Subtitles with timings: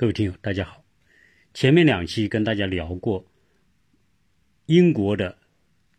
[0.00, 0.84] 各位听友，大家好。
[1.52, 3.26] 前面两期跟大家聊过
[4.66, 5.36] 英国的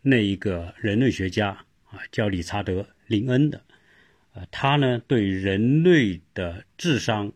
[0.01, 1.49] 那一个人类学家
[1.83, 3.61] 啊，叫理查德·林恩的，
[4.31, 7.29] 啊，他呢对人类的智商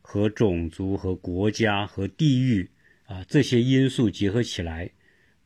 [0.00, 2.70] 和种族和国家和地域
[3.04, 4.90] 啊这些因素结合起来，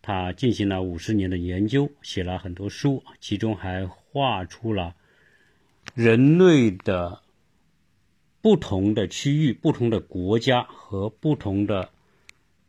[0.00, 4.95] 他进行了五十年的研究，写了很多书，其中还画出了
[5.96, 7.23] 人类的。
[8.43, 11.91] 不同的区域、不同的国家和不同的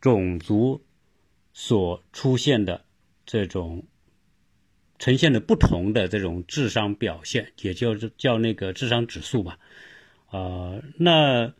[0.02, 0.84] 种族
[1.54, 2.84] 所出现的
[3.24, 3.84] 这种
[4.98, 9.58] 呈现的不同的这种智商表现，也就是叫那个智商指数吧。
[10.26, 11.54] 啊，那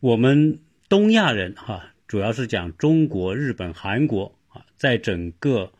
[0.00, 5.72] 我们东亚人哈，主要是讲中国、日本、韩国啊，在整个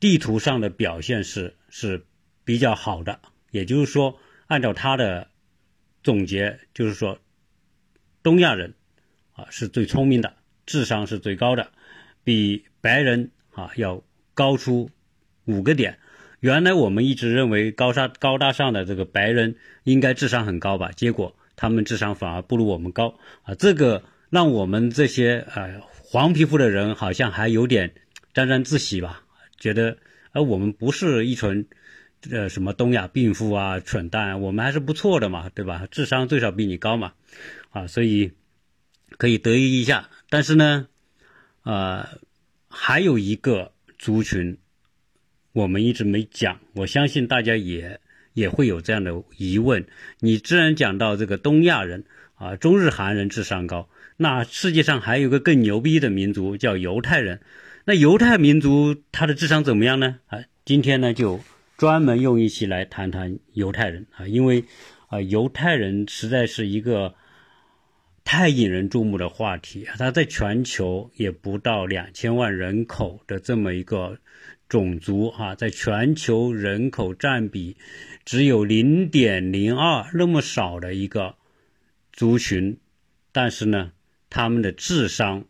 [0.00, 2.04] 地图上的表现是是
[2.44, 3.20] 比较好的。
[3.52, 5.28] 也就是说，按照他的。
[6.02, 7.18] 总结就是说，
[8.22, 8.74] 东亚人
[9.32, 10.34] 啊是最聪明的，
[10.66, 11.70] 智商是最高的，
[12.24, 14.02] 比白人啊要
[14.34, 14.90] 高出
[15.44, 15.98] 五个点。
[16.40, 27.94] 原来我们一直认为高大高大上的这个白人应该智商很高吧，结果他们智商反而不如我们高啊，这个让我们这些呃黄皮肤的人好像还有点
[28.34, 29.22] 沾沾自喜吧，
[29.56, 29.98] 觉得
[30.32, 31.68] 而我们不是一群。
[32.30, 35.88] 呃，什么东亚病夫啊，蠢蛋，我们还是不错的嘛，对吧？
[35.90, 37.14] 智商最少比你高嘛，
[37.70, 38.30] 啊，所以
[39.18, 40.08] 可以得意一下。
[40.30, 40.86] 但是呢，
[41.64, 42.06] 呃，
[42.68, 44.56] 还有一个族群，
[45.52, 47.98] 我们一直没讲，我相信大家也
[48.34, 49.84] 也会有这样的疑问。
[50.20, 52.04] 你既然讲到这个东亚人
[52.36, 57.40] 啊，中日韩人智商高，那世界上还有个更牛逼的民族叫犹太人，
[57.84, 60.20] 那犹太民族他的智商怎么样呢？
[60.28, 61.40] 啊，今天呢就。
[61.82, 64.64] 专门用一期来谈谈犹太人啊，因为
[65.08, 67.16] 啊，犹太人实在是一个
[68.22, 69.84] 太引人注目的话题。
[69.98, 74.16] 他在全球也不到两千万人口的这么一个
[74.68, 77.76] 种族啊，在全球人口占比
[78.24, 81.34] 只有零点零二那么少的一个
[82.12, 82.78] 族群，
[83.32, 83.90] 但是呢，
[84.30, 85.44] 他们的智商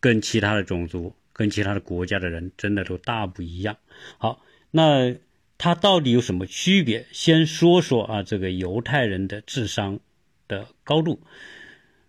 [0.00, 3.76] 跟其他的种族、跟其他的国家的人真的都大不一样。
[4.16, 5.14] 好，那。
[5.56, 7.06] 它到底有什么区别？
[7.12, 10.00] 先说说啊，这个犹太人的智商
[10.48, 11.22] 的高度。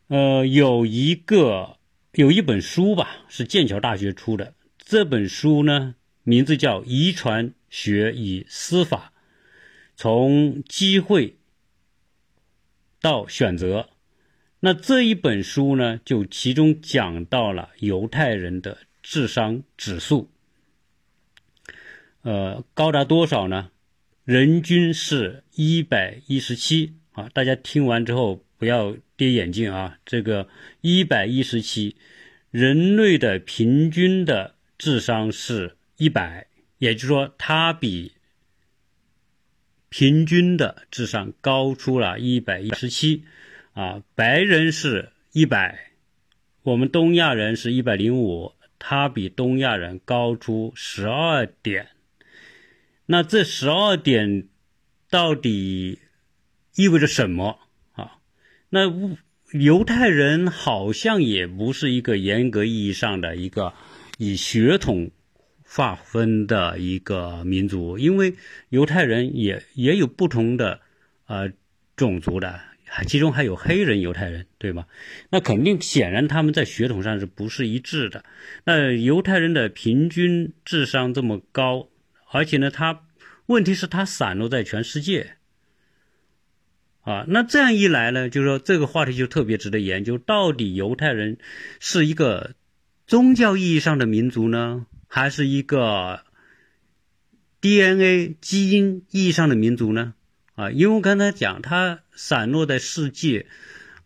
[0.08, 1.78] 呃，有一个
[2.14, 4.54] 有一本书吧，是剑桥大学出的。
[4.78, 9.14] 这本书呢，名字叫《遗传学与司法：
[9.96, 11.38] 从机会
[13.02, 13.82] 到选择》。
[14.60, 20.30] 那这一本书呢，就其中讲到了犹太人的智商指数。
[22.26, 23.70] 呃，高达多少呢？
[24.24, 27.30] 人均是一百一十七啊！
[27.32, 30.00] 大家听完之后不要跌眼镜啊！
[30.04, 30.48] 这个
[30.82, 31.96] 一百一十七，
[32.50, 36.48] 人类的平均的智商是一百，
[36.80, 38.14] 也就是说，它比
[39.90, 43.24] 平均的智商高出了一百一十七
[43.74, 44.02] 啊！
[44.16, 45.92] 白人是一百，
[46.64, 51.90] 我们东亚人是一百零五，它比东亚人高出十二点。
[53.08, 54.48] 那这十二点
[55.10, 56.00] 到底
[56.76, 57.60] 意味着什么
[57.94, 58.18] 啊？
[58.70, 58.92] 那
[59.52, 63.74] 犹太人好像也不是一个严格意义上的一个
[64.18, 65.12] 以血统
[65.64, 68.34] 划分的一个民族，因为
[68.70, 70.82] 犹太人也也有不同的
[71.28, 71.52] 呃
[71.96, 72.60] 种族的，
[73.08, 74.88] 其中还有黑人犹太人，对吧？
[75.30, 78.26] 那肯定显然他们在血统上是不是一致的？
[78.66, 81.88] 那犹太人的平均智商这么高？
[82.32, 83.06] 而且呢，他
[83.46, 85.38] 问题是他散落在全世界，
[87.02, 90.18] 啊，那这样一来呢，就是说这个话题就特别值得研究。
[90.18, 91.38] 到底犹太人
[91.80, 92.56] 是一个
[93.08, 96.24] 宗教意义上的民族呢，还是一个
[97.62, 100.16] DNA 基因意义上的民族呢？
[100.56, 103.46] 啊，因为我刚才讲，它散落在世界，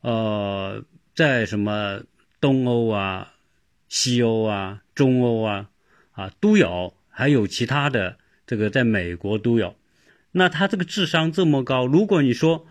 [0.02, 0.84] 呃，
[1.16, 2.04] 在什么
[2.42, 3.34] 东欧啊、
[3.88, 5.70] 西欧啊、中欧啊，
[6.12, 6.94] 啊都有。
[7.20, 8.16] 还有其他的，
[8.48, 9.76] 这个在美国都有。
[10.32, 12.66] 那他这个智商这么高，如果你说，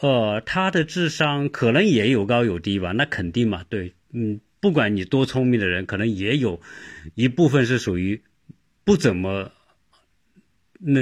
[0.00, 2.90] 呃，他的智商可能也有高有低吧？
[2.90, 6.60] 那肯定嘛，对，嗯，不管你多聪明的人，可能也有
[7.14, 8.22] 一部分是属于
[8.82, 9.52] 不怎么，
[10.80, 11.00] 那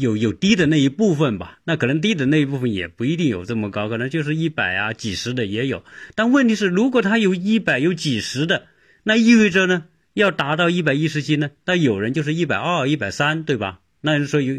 [0.00, 1.60] 有有低的那一部分吧？
[1.62, 5.84] 那可能低的那一部分也不一定有这么高，可能就是一百啊、几十的也有。
[6.16, 8.66] 但问题是，如果他有一百、有几十的，
[9.04, 9.84] 那意味着呢？
[10.14, 13.80] 要达到一百一十斤呢，那有人就是一百二、一百三，对吧？
[14.00, 14.54] 那就说有，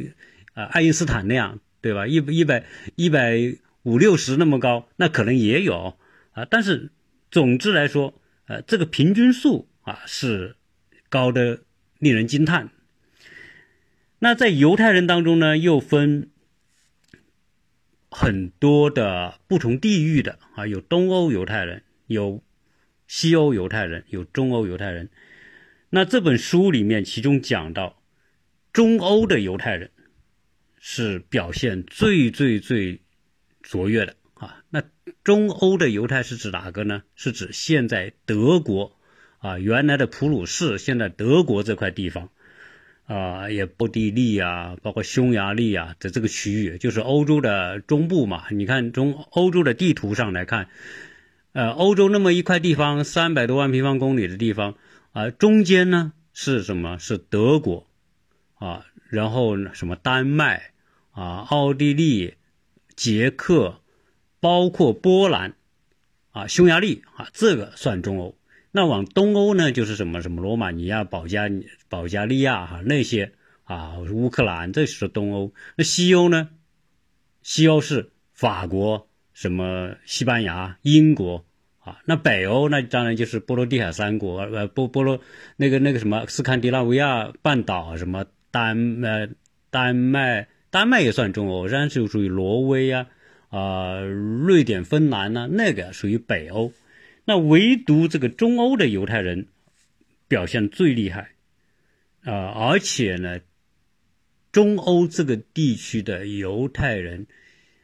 [0.53, 2.07] 啊，爱因斯坦那样，对吧？
[2.07, 2.65] 一一百
[2.95, 5.95] 一百五六十那么高，那可能也有
[6.31, 6.45] 啊。
[6.49, 6.91] 但是
[7.29, 10.55] 总之来说，呃，这个平均数啊是
[11.09, 11.59] 高的
[11.99, 12.69] 令人惊叹。
[14.19, 16.29] 那在犹太人当中呢，又分
[18.09, 22.41] 很多的不同地域的啊，有东欧犹太人，有
[23.05, 25.09] 西欧犹太人，有中欧犹太人。
[25.95, 28.01] 那这本书里面，其中讲到
[28.71, 29.91] 中欧的犹太人
[30.79, 33.01] 是表现最最最
[33.61, 34.63] 卓越的啊。
[34.71, 34.81] 那
[35.23, 37.03] 中欧的犹太是指哪个呢？
[37.13, 38.97] 是指现在德国
[39.37, 42.29] 啊，原来的普鲁士，现在德国这块地方。
[43.05, 48.45] 啊，也奥地利啊，包括匈牙利啊的这个区域，就是欧洲的中部嘛。
[48.49, 50.69] 你看，从欧洲的地图上来看，
[51.51, 54.75] 呃，欧洲那么一块地方，三百多万平方公里的地方
[55.13, 56.97] 啊，中间呢是什么？
[56.99, 57.87] 是德国。
[58.55, 60.71] 啊，然后什么丹麦。
[61.11, 62.33] 啊，奥地利、
[62.95, 63.79] 捷克，
[64.39, 65.53] 包括波兰。
[66.31, 67.03] 啊，匈牙利。
[67.15, 68.35] 啊，这个算中欧。
[68.71, 70.23] 那往东欧呢，就是什么？
[70.23, 71.43] 什么罗马尼亚、保加
[71.87, 73.33] 保加利亚哈那些。
[73.65, 75.53] 啊，乌克兰这是东欧。
[75.77, 76.49] 那西欧呢？
[77.43, 81.45] 西欧是法国、什么西班牙、英国。
[81.83, 81.99] 啊。
[82.05, 85.19] 那北欧那当然就是波罗的海三国，呃波波罗
[85.57, 89.29] 那个那个什么斯堪的纳维亚半岛，什么丹呃
[89.69, 93.07] 丹麦，丹麦也算中欧，然就属于挪威呀
[93.49, 96.71] 啊，瑞典、芬兰呢，那个属于北欧。
[97.25, 99.47] 那唯独这个中欧的犹太人
[100.27, 101.29] 表现最厉害，
[102.23, 103.39] 啊，而且呢，
[104.51, 107.27] 中欧这个地区的犹太人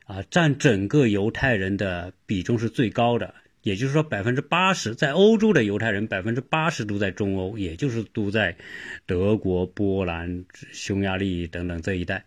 [0.06, 8.56] 啊，占整个犹太人的比重是最高的，也就是说百分之八十，在欧洲的犹太人百分之八十都在中欧，也就是都在
[9.06, 12.26] 德国、波兰、匈牙利等等这一带。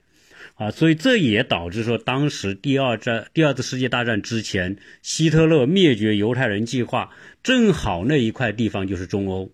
[0.55, 7.11] 啊，所以这也导致说，当时第二战、第二次世界大战之前，希特勒灭绝犹太人计划，
[7.43, 9.51] 正好那一块地方就是中欧，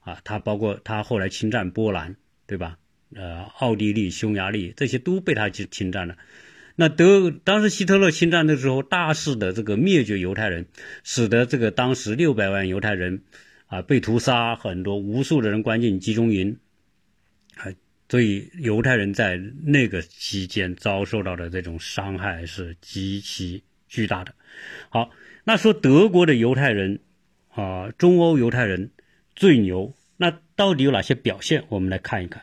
[0.00, 2.76] 啊，他包括他后来侵占波兰，对吧？
[3.14, 6.16] 呃，奥地利、匈牙利这些都被他侵侵占了。
[6.76, 10.66] 那德当时希特勒侵占的时候，大肆的这个灭绝犹太人，
[11.04, 13.22] 使得这个当时六百万犹太人
[13.66, 16.58] 啊被屠杀，很多无数的人关进集中营，
[17.56, 17.72] 啊。
[18.08, 24.34] 所以犹太人在那个期间遭受到的这种伤害是极其巨大的。
[24.90, 25.08] 好，
[25.44, 27.00] 那说德国的犹太人
[27.54, 28.90] 啊，中欧犹太人
[29.34, 31.64] 最牛，那到底有哪些表现？
[31.70, 32.42] 我们来看一看。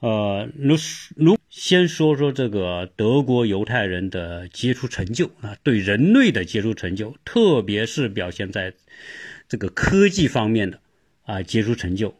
[0.00, 0.74] 呃，如
[1.14, 8.74] 如先说说这个德国犹太人的杰出成就啊，对人类的杰出成就，特别是表现在
[9.48, 10.80] 这个科技方面的
[11.24, 12.14] 啊杰出成就。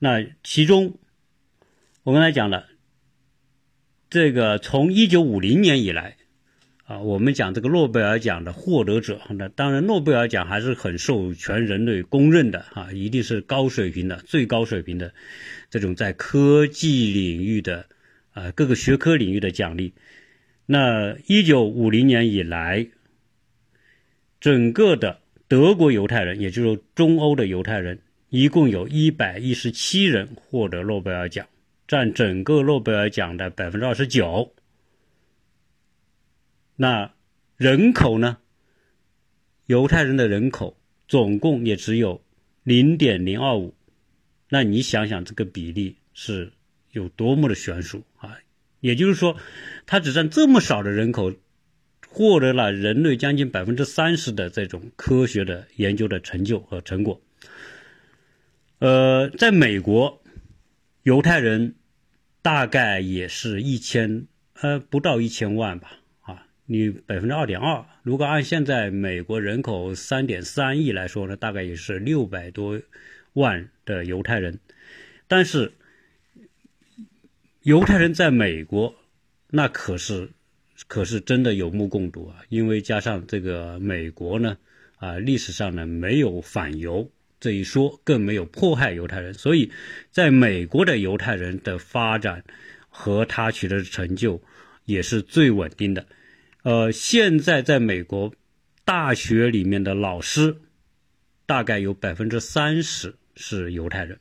[0.00, 0.98] 那其中。
[2.04, 2.68] 我刚才讲了，
[4.08, 6.16] 这个从一九五零年以来，
[6.86, 15.12] 啊，我们讲这个诺贝尔奖的获得者，那当然诺贝尔奖还是很受全人类公认的啊，一定是高水平的、最高水平的
[15.68, 17.84] 这种在科技领域的
[18.38, 19.92] 啊各个学科领域的奖励。
[20.66, 22.88] 那一九五零年以来，
[24.40, 31.46] 整个的德国犹太人，也就是中欧的犹太人，一共有一百一十七人获得诺贝尔奖。
[31.86, 34.54] 占整个诺贝尔奖的百分之二十九。
[36.76, 37.14] 那
[37.56, 38.36] 人口呢？
[39.64, 42.22] 犹太人的人口总共也只有
[42.62, 43.74] 零点零二五。
[44.50, 46.52] 那你想想这个比例是
[46.92, 48.38] 有多么的悬殊啊！
[48.80, 49.36] 也就是说，
[49.86, 51.32] 他只占这么少的人口，
[52.08, 57.20] 获得了人类将近百分之三十的这种科学的研究的成就和成果。
[58.78, 60.22] 呃，在美国，
[61.02, 61.74] 犹太人。
[62.40, 72.80] 大概也是一千，呃，不到一千万吧，啊，你百分之二点二，如果按现在美国人口三点三亿来说呢，大概也是六百多
[73.34, 74.60] 万的犹太人，
[75.26, 75.72] 但是
[77.68, 78.94] 犹太人在美国
[79.50, 80.30] 那可是
[80.86, 84.56] 可是真的有目共睹啊，因为加上这个美国呢，
[84.96, 87.10] 啊，历史上呢没有反犹。
[87.38, 89.70] 这一说更没有迫害犹太人，所以
[90.10, 92.42] 在美国的犹太人的发展
[92.88, 94.42] 和他取得的成就
[94.86, 96.06] 也是最稳定的。
[96.62, 98.32] 呃，现在在美国
[98.86, 100.56] 大学里面的老师
[101.44, 104.18] 大概有百分之三十是犹太人。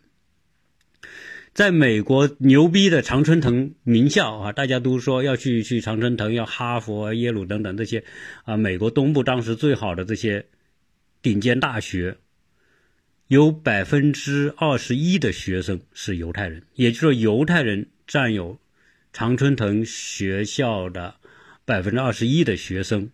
[1.57, 8.03] 在美国牛逼的常春藤名校啊，大家都说要去去常春藤，要哈佛、耶鲁等等这些
[8.43, 10.45] 啊，美国东部当时最好的这些
[11.23, 12.17] 顶尖大学。
[13.25, 18.59] 有百分之二十一的学生是犹太人，也就是说，犹太人占有
[19.11, 21.15] 常春藤学校的
[21.65, 23.09] 百分之二十一的学生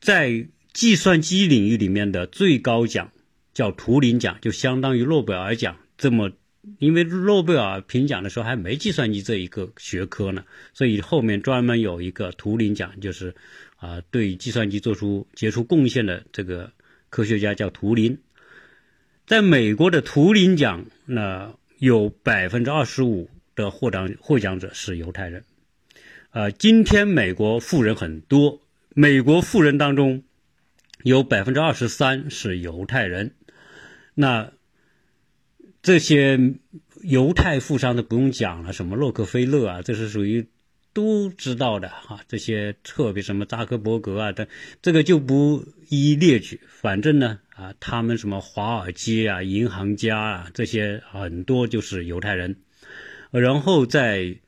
[0.00, 3.12] 在计算机领域里面的最高奖
[3.54, 6.32] 叫图灵奖，就相当于诺贝尔奖这么。
[6.78, 13.34] 因为诺贝尔评奖的时候还没计算机这一个学科呢，所以后面专门有一个图灵奖，就是
[13.76, 16.72] 啊对计算机做出杰出贡献的这个
[17.08, 18.18] 科学家叫图灵。
[19.26, 25.44] 在美国的图灵奖，那有百分之二十五的获奖获奖者是犹太人。
[26.30, 30.22] 呃，今天美国富人很多，美国富人当中
[31.02, 33.34] 有百分之二十三是犹太人。
[34.14, 34.52] 那
[35.86, 36.54] 这些
[37.04, 40.48] 犹太富商的不用讲了，什么洛克菲勒啊，这是属于
[40.92, 42.24] 都知道的哈。
[42.26, 44.48] 这些特别什么扎克伯格啊等，
[44.82, 46.58] 这个就不一一列举。
[46.66, 52.56] 反正呢啊，他们什么华尔街啊、银行家啊，这些很多就是犹太人。
[53.30, 54.38] 然后在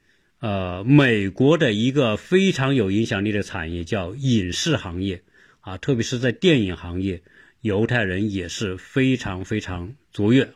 [0.40, 5.22] 呃美国的一个非常有影响力的产业叫影视行业
[5.60, 7.22] 啊，特别是在电影行业，
[7.60, 10.50] 犹太人也是非常非常卓越。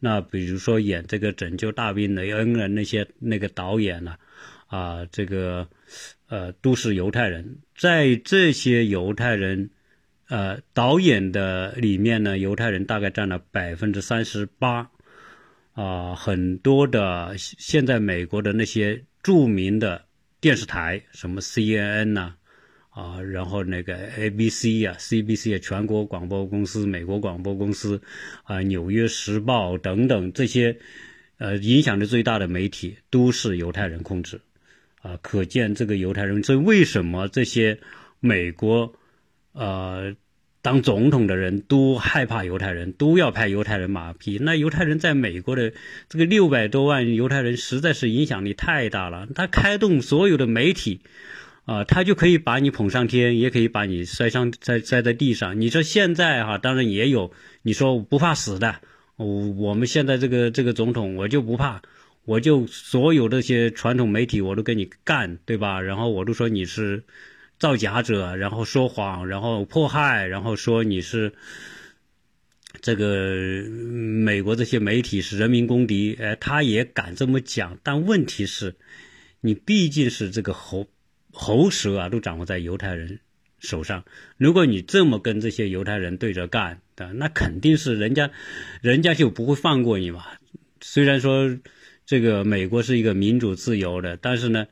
[0.00, 4.16] 那比如说演这个《拯救大兵雷恩》的那些那个导演呢，
[4.66, 5.68] 啊，这个
[6.28, 7.58] 呃都是犹太人。
[7.76, 9.70] 在这些犹太人
[10.28, 14.90] 呃导演的里面呢，犹太人大概占了百分之三十八。
[15.72, 20.06] 啊，很多的现在美国的那些著名的
[20.40, 22.34] 电视台，什么 CNN 呐。
[22.98, 28.02] 啊然后那个 ABC 啊，CBC 啊，全国广播公司、美国广播公司，
[28.42, 30.78] 啊，纽约时报等等这些，
[31.38, 34.40] 呃，影响力最大的媒体都是犹太人控制，
[35.00, 37.78] 啊，可见这个犹太人，所以为什么这些
[38.18, 38.92] 美国，
[39.52, 40.16] 呃，
[40.60, 44.38] 当总统的人都害怕犹太人，都要拍犹太人马屁？
[44.40, 45.72] 那犹太人在美国的
[46.08, 51.02] 这个六百多万犹太人实在是影响力太大了，他开动所有的媒体。
[51.68, 55.60] 啊，他就可以把你捧上天，也可以把你摔上摔摔在地上。
[55.60, 58.80] 你说现在哈，当然也有，你说不怕死的，
[59.16, 61.82] 我我们现在这个这个总统，我就不怕，
[62.24, 65.82] 我就所有这些传统媒体我都跟你干，对吧？
[65.82, 67.04] 然后我都说你是
[67.58, 71.34] 造假者，然后说谎，然后迫害，然后说你是
[72.80, 77.78] 这个美国这些媒体是人民公敌，哎，他也敢这么讲。
[77.82, 78.74] 但问题是，
[79.42, 80.86] 你毕竟是这个猴。
[81.40, 83.20] 喉舌啊，都掌握在犹太人
[83.60, 84.04] 手上。
[84.36, 88.32] 如果你这么跟这些犹太人对着干的，那肯定是人家，
[88.82, 90.24] 人家就不会放过你嘛。
[90.80, 91.56] 虽然说
[92.04, 94.66] 这个美国是一个民主自由的，但是呢，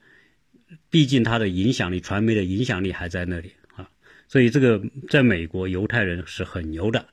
[0.91, 3.89] 毕竟它的影响力，传媒的影响力还在那里啊。
[4.27, 7.07] 所以这个在美国，犹太人是很牛的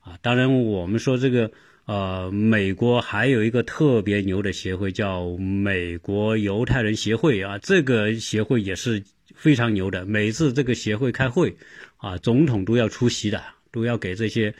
[0.00, 0.18] 啊。
[0.20, 1.50] 当然，我们说这个。
[1.88, 7.56] 呃，美国还有一个特别牛的协会，叫美国犹太人协会啊。
[7.56, 9.02] 这个协会也是
[9.34, 10.04] 非常牛的。
[10.04, 11.56] 每次这个协会开会，
[11.96, 14.54] 啊，总统都要出席的，都要给这些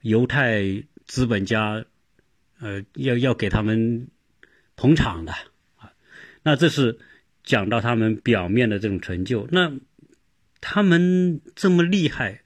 [0.00, 0.62] 犹太
[1.04, 1.84] 资本家，
[2.60, 4.08] 呃，要要给他们
[4.74, 5.32] 捧场的
[5.76, 5.92] 啊。
[6.42, 6.98] 那这是
[7.44, 9.46] 讲到他们表面的这种成就。
[9.50, 9.70] 那
[10.62, 12.40] 他们这么厉害，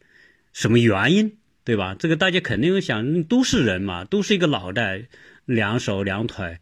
[0.53, 1.37] 什么原因？
[1.65, 1.97] 对吧？
[1.99, 5.09] 这个大家肯定会想，都是人嘛，都是一个脑袋、
[5.47, 6.59] 两手、两腿，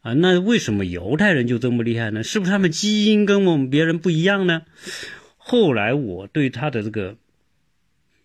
[0.00, 2.22] 啊，那为什么犹太人就这么厉害呢？
[2.22, 4.62] 是不是他们基因跟我们别人不一样呢？
[5.36, 7.18] 后来我对他的这个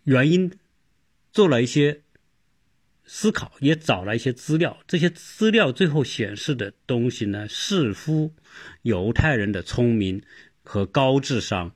[0.05, 0.51] 原因
[1.33, 2.01] 做了一些
[3.05, 4.77] 思考，也找了一些资料。
[4.87, 8.31] 这些资料最后显示的东西呢，似乎
[8.83, 10.21] 犹太人的聪明
[10.63, 11.73] 和高智商。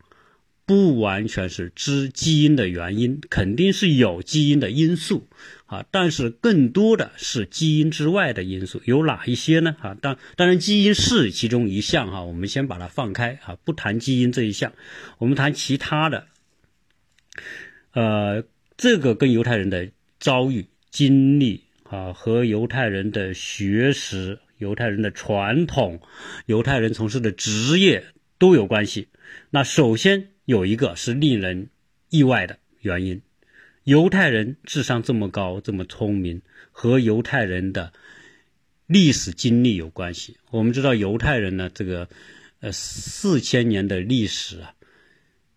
[0.67, 5.25] 不完全是知基因的原因，肯定是有基因的因素
[5.65, 9.77] 啊，但是更多的是基因之外的因素，有哪一些呢？
[9.79, 14.73] 啊，当当然基因是其中一项哈，我们先把它放开啊，不谈基因这一项，
[15.19, 16.27] 我们谈其他的。
[17.93, 18.43] 呃，
[18.75, 26.01] 这个跟犹太人的遭遇、经历啊，和犹太人的学识、犹太人的传统、
[26.45, 28.03] 犹太人从事的职业
[28.37, 29.07] 都有关系。
[29.49, 30.31] 那首先。
[30.47, 31.69] 有一个是令人
[32.09, 33.21] 意外的原因，
[33.83, 37.91] 犹太人智商这么高、这么聪明，和犹太人的
[38.85, 40.37] 历史经历有关系。
[40.49, 42.07] 我们知道犹太人呢，这个
[42.61, 44.73] 呃四千年的历史啊，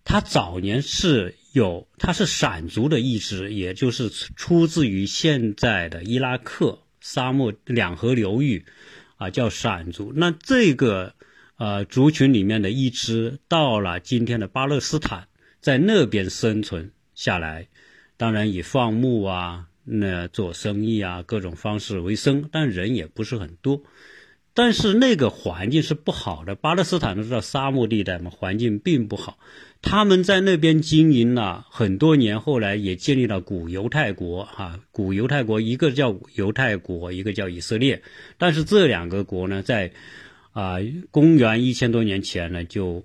[0.02, 8.64] 他早年是有他是闪族的意志，也就是出自于现在的伊拉克沙漠两河流域
[9.18, 10.12] 啊，叫闪族。
[10.16, 11.14] 那这个。
[11.61, 15.29] 呃，族群里面的一支到了今天的巴勒斯坦，
[15.61, 17.69] 在那边生存下来，
[18.17, 23.83] 当然以放牧啊、那做生意啊各种方式为生，但人也不是很多。
[24.55, 29.38] 但是那个环境是不好的，巴勒斯坦都知道沙漠地带嘛，环境并不好。
[29.83, 38.02] 他们在那边经营了很多年，后来也建立了古犹太国，哈，古犹太国一个叫犹太国，一个叫以色列。
[38.38, 39.93] 但是这两个国呢，在
[40.52, 40.76] 啊
[41.11, 43.04] 公元一千多年前呢，就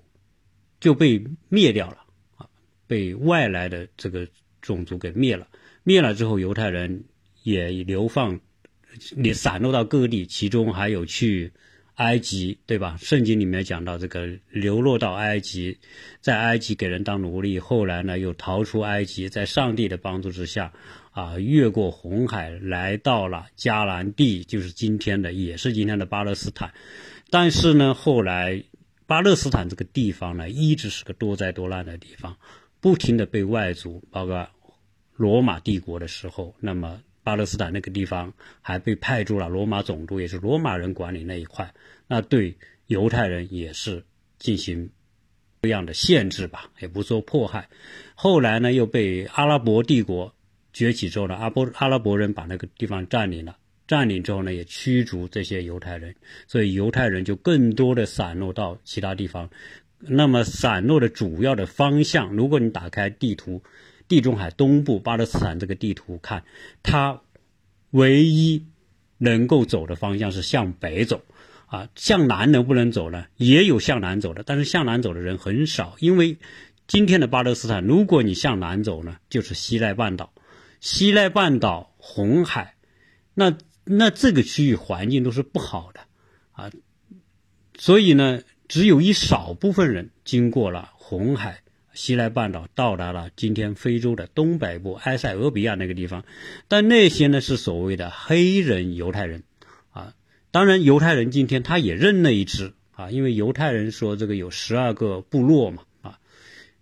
[0.80, 1.98] 就被灭掉了，
[2.36, 2.48] 啊，
[2.86, 4.26] 被外来的这个
[4.60, 5.48] 种族给灭了。
[5.82, 7.04] 灭了之后，犹太人
[7.42, 8.40] 也流放。
[9.14, 11.52] 你散落到各地，其中还有去
[11.96, 12.96] 埃及，对吧？
[12.98, 15.76] 圣经里面讲到这个流落到埃及，
[16.22, 20.72] 在埃及给人当奴隶，后来呢又逃出埃及，在上帝的帮助之下，
[21.10, 26.72] 啊，越过红海来到了迦南地，就是今天的，也是今天的巴勒斯坦。
[27.30, 28.64] 但是呢，后来
[29.06, 32.36] 巴勒斯坦这个地方呢，一直是个多灾多难的地方，
[32.80, 34.48] 不停的被外族，包括
[35.14, 37.00] 罗马帝国的时候，那么。
[37.26, 41.74] 巴勒斯坦那个地方还被派驻了罗马总督，也是罗马人管理那一块。
[42.06, 42.56] 那对
[42.86, 44.04] 犹太人也是
[44.38, 44.88] 进行
[45.62, 47.68] 这样的限制吧，也不说迫害。
[48.14, 50.32] 后来呢，又被阿拉伯帝国
[50.72, 53.56] 崛起之后呢，阿波阿拉伯人把那个地方占领了。
[53.86, 56.14] 占领之后呢，也驱逐这些犹太人，
[56.46, 59.50] 所以犹太人就更多的散落到其他地方。
[59.98, 63.62] 那么散落的主要的方向，如果你打开地图。
[64.08, 66.44] 地中海东部巴勒斯坦这个地图看，
[66.84, 67.22] 它
[67.90, 68.64] 唯一
[69.18, 71.22] 能够走的方向是向北走，
[71.66, 73.26] 啊，向南能不能走呢？
[73.36, 76.36] 也有向南走的，但是向南走的人很少，因为
[76.86, 80.32] 今天的巴勒斯坦，如果你向南走呢，就是西奈半岛，
[80.78, 82.76] 西奈半岛、红海，
[83.34, 86.00] 那那这个区域环境都是不好的，
[86.52, 86.70] 啊，
[87.78, 91.62] 所以呢，只有一少部分人经过了红海。
[91.94, 96.26] 西奈半岛到达了今天非洲的东北部埃塞俄比亚那个地方，
[96.68, 99.44] 但那些呢是所谓的黑人犹太人，
[99.92, 100.12] 啊，
[100.50, 106.18] 当然犹太人今天他也认那一支啊，因为犹太人说这个有十二个部落嘛，啊，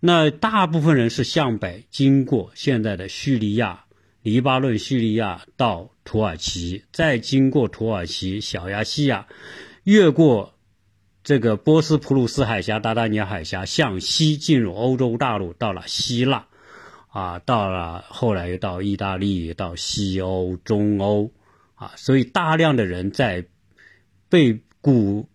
[0.00, 3.84] 那大部分人是向北经过现在的叙利亚、
[4.24, 9.28] 黎巴嫩、叙利亚到土耳其，再经过土耳其、小亚细亚，
[9.84, 10.50] 越过。
[11.22, 16.48] 这个波斯普鲁斯海峡、达达尼亚海峡向西进入欧洲大陆，到了希腊，
[17.08, 21.32] 啊，到了后来又到意大利，到西欧、中欧，
[21.76, 23.46] 啊，所以大量的人在
[24.28, 25.26] 被古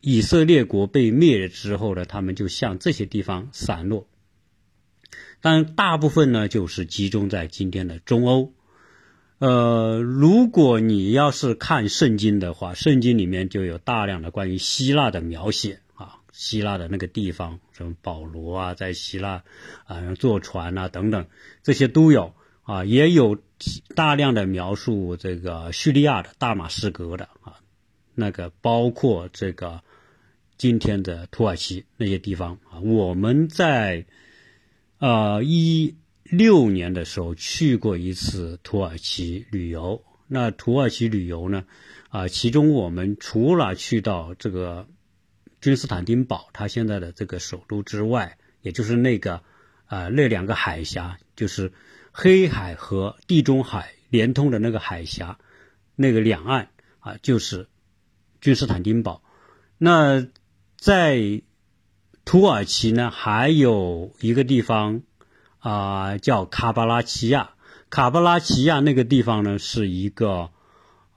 [0.00, 4.08] 以色列国被灭了之后呢，他们就向这些地方散落，
[5.40, 8.52] 但大部分呢就是集中在今天的中欧。
[9.38, 19.44] 呃，如果你要是看圣经的话，圣经里面就有大量的关于希腊的描写啊，希腊的那个地方，什么保罗啊，在希腊
[19.84, 21.26] 啊坐船啊等等，
[21.62, 23.36] 这些都有啊，也有
[23.94, 27.60] 大量的描述这个叙利亚的大马士革的啊，
[28.14, 29.82] 那个包括这个
[30.56, 34.06] 今天的土耳其那些地方啊，我们在
[34.98, 35.94] 啊一。
[36.28, 41.64] 六年的时候去过一次土耳其旅游，那土耳其旅游呢，
[42.08, 44.88] 啊，其中我们除了去到这个
[45.60, 49.40] 君士坦丁堡，它现在的这个首都之外，也就是那个
[49.84, 51.72] 啊那两个海峡，就是
[52.10, 55.38] 黑海和地中海连通的那个海峡，
[55.94, 57.68] 那个两岸啊，就是
[58.40, 59.22] 君士坦丁堡。
[59.78, 60.26] 那
[60.76, 61.40] 在
[62.26, 65.00] 土耳其呢，还有一个地方。
[65.60, 67.50] 啊，叫卡巴拉奇亚。
[67.88, 70.50] 卡巴拉奇亚那个地方呢，是一个，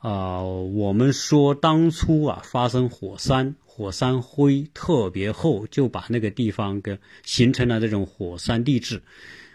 [0.01, 0.43] 呃，
[0.73, 9.03] 我们说当初啊发生火山，火山灰特别厚，就把那个地方给形成了这种火山地质。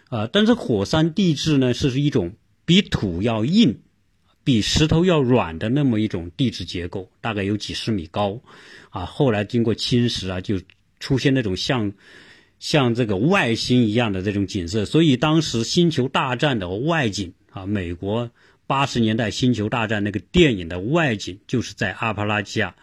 [0.09, 2.33] 啊，但是火山地质呢，是一种
[2.65, 3.81] 比土要硬、
[4.45, 8.41] 比石头要软的那么一种地质结构，大概有几十米高。
[8.91, 10.61] 啊，后来经过侵蚀啊，就
[11.05, 11.93] 出现那种像。
[12.57, 18.31] 像这个外星一样的这种景色，所以当时《星球大战》的外景啊，美国
[18.65, 22.75] 八十年代《星球大战》那个电影的外景就是在阿帕拉契亚，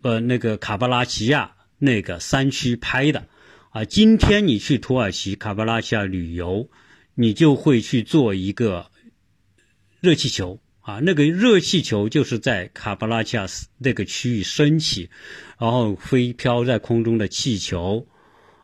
[0.00, 3.26] 呃，那个卡巴拉奇亚那个山区拍的
[3.70, 3.84] 啊。
[3.84, 6.70] 今天你去土耳其卡巴拉奇亚旅游，
[7.14, 8.90] 你就会去做一个
[10.00, 15.10] 热气球啊，那个热气球就是在卡巴拉恰斯那个区域升起，
[15.58, 18.06] 然后飞飘在空中的气球。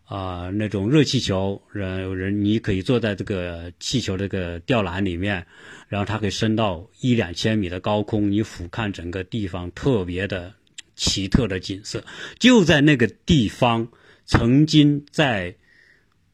[0.04, 5.46] 啊，那种热气球，人人你可以坐在这个气球这个吊篮里面，
[5.88, 10.52] 然后它可以升到一两千米的高空，你俯瞰整个地方，特别的
[10.94, 12.04] 奇特的景色。
[12.38, 13.88] 就在那个地方，
[14.26, 15.56] 曾经在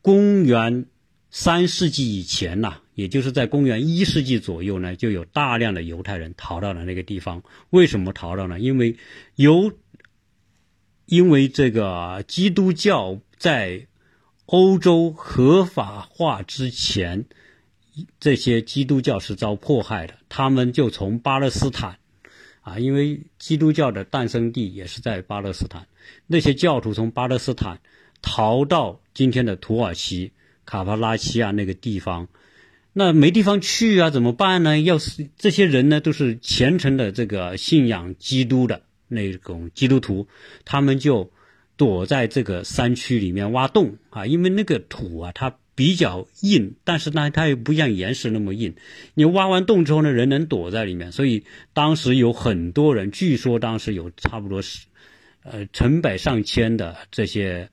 [0.02, 0.86] 公元
[1.30, 7.44] 三世纪以前呐，也就是在公元一世纪左右呢，就有大量的犹太人逃到了那个地方。
[7.70, 8.58] 为什么逃到呢？
[8.58, 8.96] 因为
[9.36, 9.72] 犹，
[11.06, 13.86] 因为这个基督教在
[14.46, 17.26] 欧洲合法化之前，
[18.18, 22.00] 这些基督教是遭迫害的，他们就从巴勒斯坦。
[22.62, 25.86] 啊，因为基督教的诞生地也是在巴勒斯坦，
[26.26, 27.78] 那些教徒从巴勒斯坦
[28.22, 30.32] 逃到今天的土耳其
[30.64, 32.26] 卡帕拉西亚那个地方，
[32.98, 34.80] 那没地方去啊，怎么办呢？
[34.80, 40.26] 要是这些人呢，都是虔诚的这个信仰基督的那种基督徒，
[40.64, 41.30] 他们就
[41.76, 45.54] 躲在这个山区里面挖洞啊，因为那个土啊，它。
[45.78, 48.74] 比较硬，但是呢，它又不像岩石那么硬。
[49.14, 54.86] 你挖完洞之后呢，人能躲在里面，所以当时有很多人，据说当时有差不多是，
[55.44, 57.70] 呃，成百上千的这些，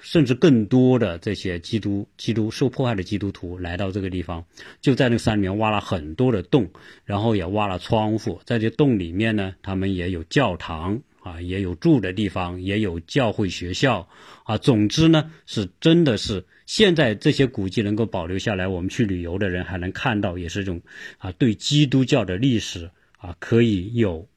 [0.00, 4.44] 甚至更多的这些基督基督受迫害的基督徒来到这个地方，
[4.80, 6.70] 就在那山里面挖了很多的洞，
[7.04, 14.08] 然后也挖了窗户，在这洞里面呢，他们也有教堂啊，也有住的地方，也有教会学校
[14.44, 14.58] 啊。
[14.58, 16.44] 总之呢，是真的是。
[16.66, 20.80] 现在这些古迹能够保留下来，我们去旅游的人还能看到，也是一种
[21.18, 24.28] 啊，对基督教的历史啊，可以有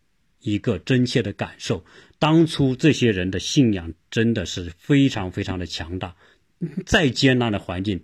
[0.41, 1.85] 一个真切的感受。
[2.23, 6.15] 当初这些人的信仰真的是非常非常的强大，
[6.85, 7.99] 再艰难的环境，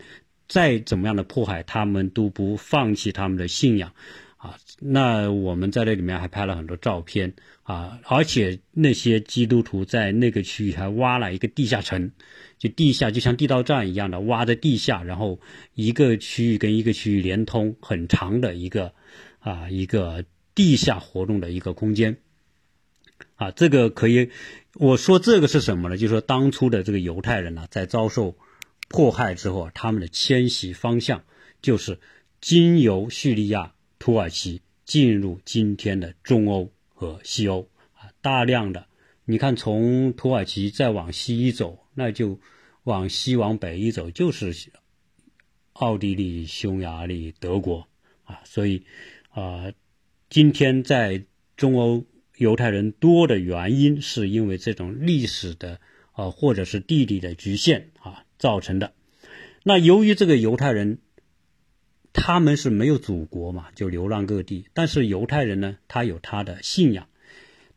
[0.49, 3.93] 再怎么样的迫害，他们都不放弃他们的信仰。
[4.35, 12.11] 啊，那我们在这里面还拍了很多照片啊，而且那些基督徒在那个区域还挖了一个地下城，
[12.57, 15.39] 就地下就像地道战一样的挖在地下，然后
[15.75, 18.93] 一个区域跟一个区域连通，很长的一个
[19.39, 22.17] 啊一个地下活动的一个空间。
[23.39, 24.29] 啊，这个可以，
[24.75, 25.95] 我说这个是什么呢？
[25.97, 28.35] 就是说当初的这个犹太人呢，在遭受
[28.89, 31.23] 迫害之后，他们的迁徙方向
[31.61, 31.99] 就是
[32.41, 33.73] 经由叙利亚。
[33.97, 38.87] 土耳其进入今天的中欧和西欧啊，大量的，
[39.25, 42.39] 你看从土耳其再往西一走，那就
[42.83, 44.53] 往西往北一走就是
[45.73, 47.89] 奥地利、匈牙利、德国
[48.23, 48.83] 啊，所以
[49.31, 49.71] 啊，
[50.29, 51.25] 今天在
[51.57, 52.05] 中欧
[52.39, 55.79] 犹太人多的原因，是因为这种历史的
[56.13, 58.93] 啊或者是地理的局限啊造成的。
[59.61, 60.97] 那由于这个犹太人。
[62.11, 64.65] 他们是没有祖国嘛，就流浪各地。
[64.73, 67.07] 但是犹太人呢，他有他的信仰，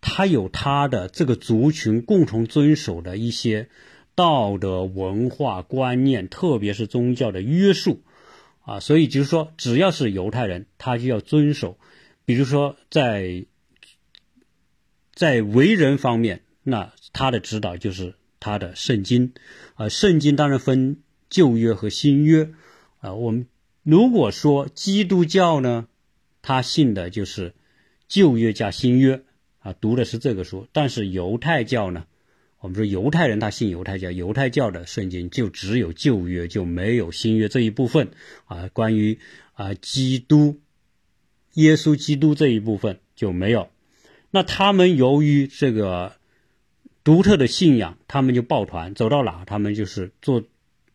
[0.00, 3.68] 他有他的这个族群共同遵守的一些
[4.14, 8.02] 道德文化观念，特别是宗教的约束
[8.62, 8.80] 啊。
[8.80, 11.78] 所以就是说，只要是犹太人，他就要遵守。
[12.24, 13.44] 比如说，在
[15.14, 19.32] 在为人方面，那他的指导就是他的圣经
[19.74, 19.88] 啊。
[19.88, 20.98] 圣经当然分
[21.28, 22.50] 旧约和新约
[23.00, 23.46] 啊，我们。
[23.84, 25.88] 如果说基督教呢，
[26.40, 27.52] 他信的就是
[28.06, 29.24] 旧约加新约
[29.58, 30.68] 啊，读的是这个书。
[30.70, 32.06] 但是犹太教呢，
[32.60, 38.12] 我们说犹太人他信犹太教，犹太教的圣经就只有旧约，就没有新约这一部分
[38.44, 38.68] 啊。
[38.72, 39.18] 关于
[39.54, 40.60] 啊基督、
[41.54, 43.68] 耶稣基督这一部分就没有。
[44.32, 46.16] 那他们由于这个
[47.04, 50.42] 独特的信仰，他们就抱团走到哪，他们就是做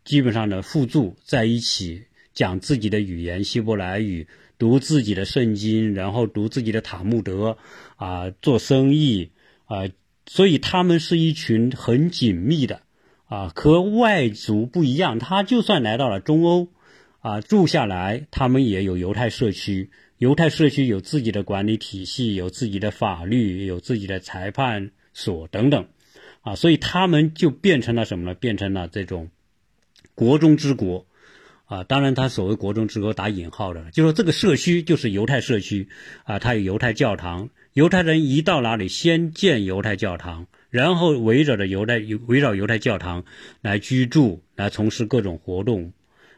[0.04, 2.04] 基本上的互助在一起。
[2.34, 4.28] 讲自己的语言希伯来语，
[4.60, 7.58] 读自己的圣经，然后读自己的塔木德，
[7.95, 9.32] 啊，做生意，
[9.65, 9.89] 啊，
[10.28, 12.84] 所以他们是一群很紧密的，
[13.26, 15.17] 啊，和外族不一样。
[15.17, 16.67] 他就算来到了中欧，
[17.21, 25.88] 啊，住下来，他们也有犹太社区，犹太社区有自己的管理体系，有自己的法律，有自己的裁判所等等，
[26.41, 28.34] 啊，所以他们就变成了什么呢？
[28.34, 29.30] 变成了这种
[30.15, 31.06] 国中之国。
[31.65, 35.89] 啊，当然，他所谓“国中之国”打引号的，就说这个社区就是犹太社区，
[36.23, 43.25] 啊，他有犹太教堂，犹太人一到哪里，先建犹太教堂，然后围绕着犹太围绕犹太教堂
[43.60, 45.91] 来居住，来从事各种活动，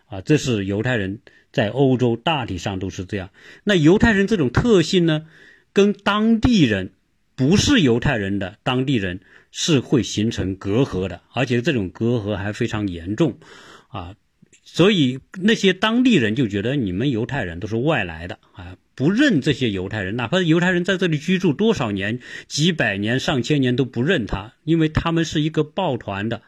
[0.08, 1.20] 啊，这是犹太人
[1.52, 3.30] 在欧洲大体上都是这样。
[3.64, 5.26] 那犹太人这种特性呢，
[5.74, 6.94] 跟当地人
[7.36, 13.38] 不是犹太人的当地人是会形成隔阂的，而且这种隔阂还非常严重，
[13.90, 14.16] 啊。
[14.72, 26.44] 所以那些当地人就觉得你们犹太人都是外来的啊，不认这些犹太人，哪怕犹太人在这里居住多少年、几百年、上千年都不认他，因为他们是一个抱团的，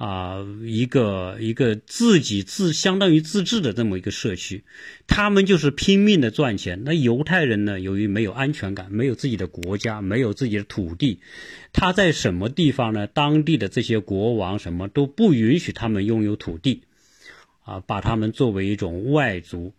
[0.00, 4.64] 啊，一个一个自己自相当于自治的这么一个社区，
[5.06, 6.84] 他们就是拼命的赚钱。
[6.86, 11.20] 那犹太人呢，由于没有安全感，没有自己的国家，没有自己的土地，
[11.74, 13.06] 他在什么地方呢？
[13.06, 16.84] 当地的这些国王什么都不允许他们拥有土地。
[17.62, 19.74] 啊，把他们作为一种外族，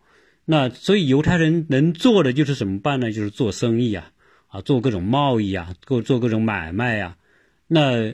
[0.45, 3.11] 那所以犹太人能做的就是怎么办呢？
[3.11, 4.11] 就是做生意啊，
[4.49, 7.17] 啊，做各种贸易啊，做做各种买卖呀。
[7.67, 8.13] 那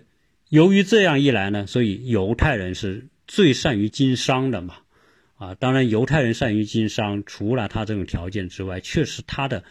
[0.49, 4.75] 由于这样一来呢，所以犹太人是最善于经商的嘛。
[5.35, 9.63] 啊，当然犹太人善于经商，除了他这种条件之外，确实他的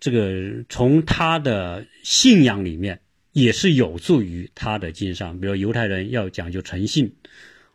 [0.00, 3.00] 这个从他的信仰里面
[3.32, 5.40] 也是有助于他的经商。
[5.40, 7.14] 比如犹太人要讲究诚信。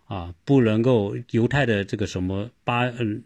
[0.10, 3.22] 啊，不能够犹太的这个什么八嗯，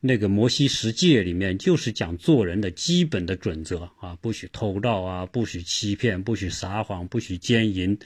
[0.00, 7.98] 那个摩西十诫里面就是讲做人的基本的准则啊，不许偷盗啊，不许欺骗，不许撒谎，不许奸淫，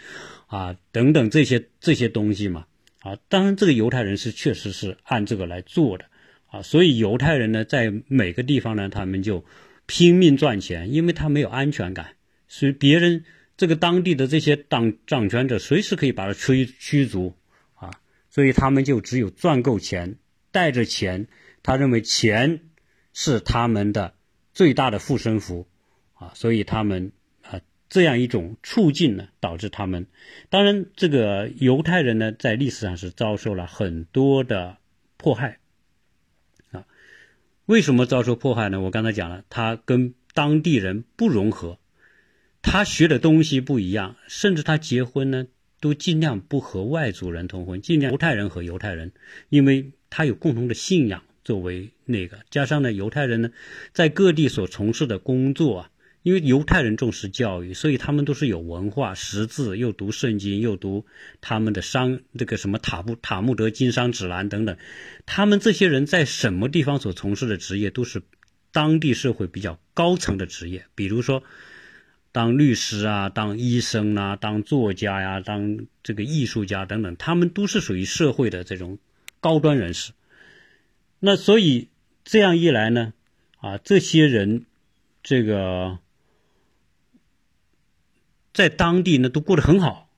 [0.46, 2.66] 啊等等这些这些东西嘛
[3.00, 6.06] 啊，当然这个犹太人是确实是按这个来做的
[6.46, 9.44] 啊，所以犹太人呢在每个地方呢他们就
[9.86, 12.16] 拼命赚钱，因为他没有安全感，
[12.48, 13.24] 所以别人
[13.56, 17.34] 这个当地的这些当掌权者随时可以把他驱驱逐
[17.74, 17.90] 啊。
[18.30, 20.16] 所以他们就只有赚够钱，
[20.50, 21.26] 带着钱，
[21.62, 22.60] 他认为钱
[23.12, 24.14] 是他们的
[24.52, 25.66] 最大的护身符，
[26.14, 30.06] 啊，所以他们啊这样一种处境呢，导致他们，
[30.50, 34.78] 当然这个犹太人呢，在历史上是遭受了很多的
[35.16, 35.58] 迫害，
[36.70, 36.84] 啊，
[37.66, 38.80] 为什么遭受迫害呢？
[38.80, 41.78] 我刚才讲了，他跟当地人不融合，
[42.62, 45.46] 他学的东西不一样，甚至他结婚呢。
[45.80, 49.10] 都尽量不和外族人通婚，尽量犹太人和犹太人，
[49.48, 53.50] 因为他有共同的信仰作为那个，加上呢，犹太人呢，
[53.92, 55.90] 在各地所从事的工作啊，
[56.22, 61.04] 因为犹太人重视教育，所以他们都是有文化、识字，又读圣经，又读
[61.40, 64.76] 他们的商这个什么塔布塔木德经商指南等等，
[65.26, 68.22] 他们这些人在什么地方所从事的职业，都是
[68.70, 71.42] 当地社会比较高层的职业，比如说。
[72.34, 78.98] 当律师啊，当医生啊，当作家呀，当这个艺术家等等，他们都是属于社会的这种
[79.38, 80.12] 高端人士。
[81.24, 81.88] 那所以
[82.24, 83.12] 这样一来呢，
[83.60, 84.66] 啊，这些人
[85.22, 85.98] 这个
[88.52, 90.08] 在当地呢都过得很好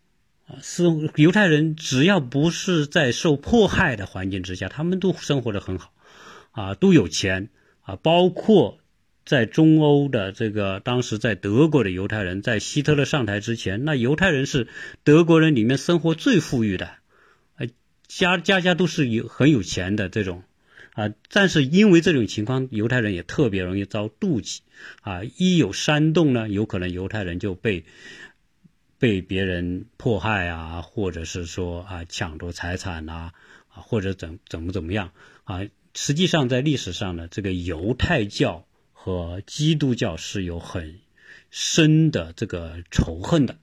[0.46, 0.56] 啊。
[0.62, 0.84] 是
[1.16, 5.92] 犹太人，只要不是在受迫害的环境之下，他们都生活的很好
[6.52, 7.50] 啊，都有钱
[7.82, 8.78] 啊，包括。
[9.26, 14.68] 在中欧的这个当时在德国的犹太人，在希特勒上台之前，那犹太人是
[15.02, 16.90] 德国人里面生活最富裕的，
[17.56, 17.68] 呃，
[18.06, 20.42] 家家家都是有很有钱的这种，
[20.94, 24.62] 啊，但是因为这种情况，犹太人也特别容易遭妒忌，
[25.02, 27.84] 啊，一有煽动呢，有可能犹太人就被
[28.98, 33.32] 被别人迫害啊，或者是说啊抢夺财产呐，
[33.68, 35.12] 啊，或者怎怎么怎么样
[35.44, 35.60] 啊，
[35.94, 38.66] 实际上在历史上呢，这个犹太教。
[39.06, 40.98] 和基督教是有很
[41.50, 43.58] 深的这个仇恨的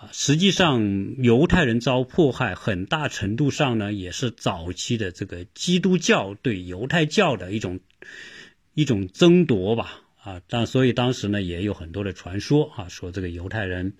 [0.00, 7.80] 啊，实际上犹太人遭迫害，很大程度上呢也是早期的这个基督教对犹太教的一种
[8.72, 13.92] 一种争夺吧啊，但所以当时呢也有很多的传说啊，说这个犹太人。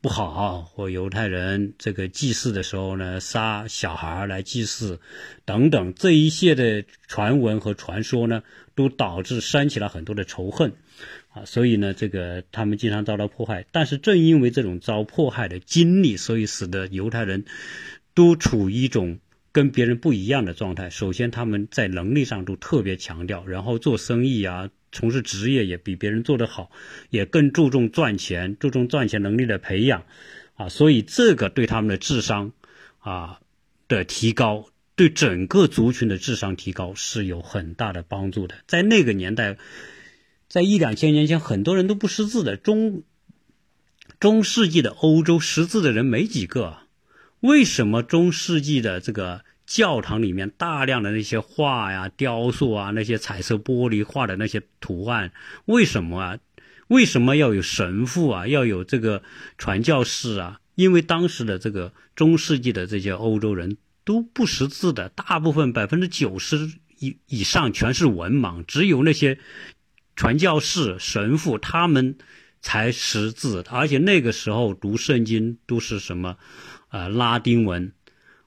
[0.00, 5.00] 不好，或犹太人这个祭祀的时候呢，杀小孩来祭祀，
[5.46, 8.42] 等等，这一切的传闻和传说呢，
[8.74, 10.74] 都导致煽起了很多的仇恨，
[11.34, 13.66] 啊，所以呢，这个他们经常遭到迫害。
[13.72, 17.44] 但是正因为这种遭迫害的经历，所以使得犹太人
[18.14, 19.18] 都处于一种
[19.52, 20.88] 跟别人不一样的状态。
[20.90, 24.70] 首先，他们在能力上都特别强调，然后做生意啊。
[24.96, 26.70] 从事职业也比别人做得好，
[27.10, 30.04] 也更注重赚钱，注重赚钱能力的培养，
[30.54, 32.52] 啊，所以这个对他们的智商，
[33.00, 33.40] 啊
[33.88, 38.54] 的提高，对整个族群的智商提高是有很大的帮助的。
[38.68, 39.56] 在那个年代，
[40.54, 43.02] 在一两千年前，很多人都不识字的，中
[44.20, 46.76] 中世纪的欧洲识字的人没几个，
[47.40, 49.44] 为什么中世纪的这个？
[49.66, 55.32] 教堂里面大量的那些画呀、雕塑啊，那些彩色玻璃画的那些图案，
[55.64, 56.38] 为什么啊？
[56.86, 58.46] 为什么要有神父啊？
[58.46, 59.24] 要有这个
[59.58, 60.60] 传教士啊？
[60.76, 69.38] 因为当时的这个中世纪的这些欧洲人都不识字的，大部分百分之九十以以上全是文盲，只有那些
[70.16, 72.16] 传教士、神父他们
[72.60, 76.36] 才识字，而且那个时候读圣经都是什么
[76.88, 77.92] 啊拉丁文。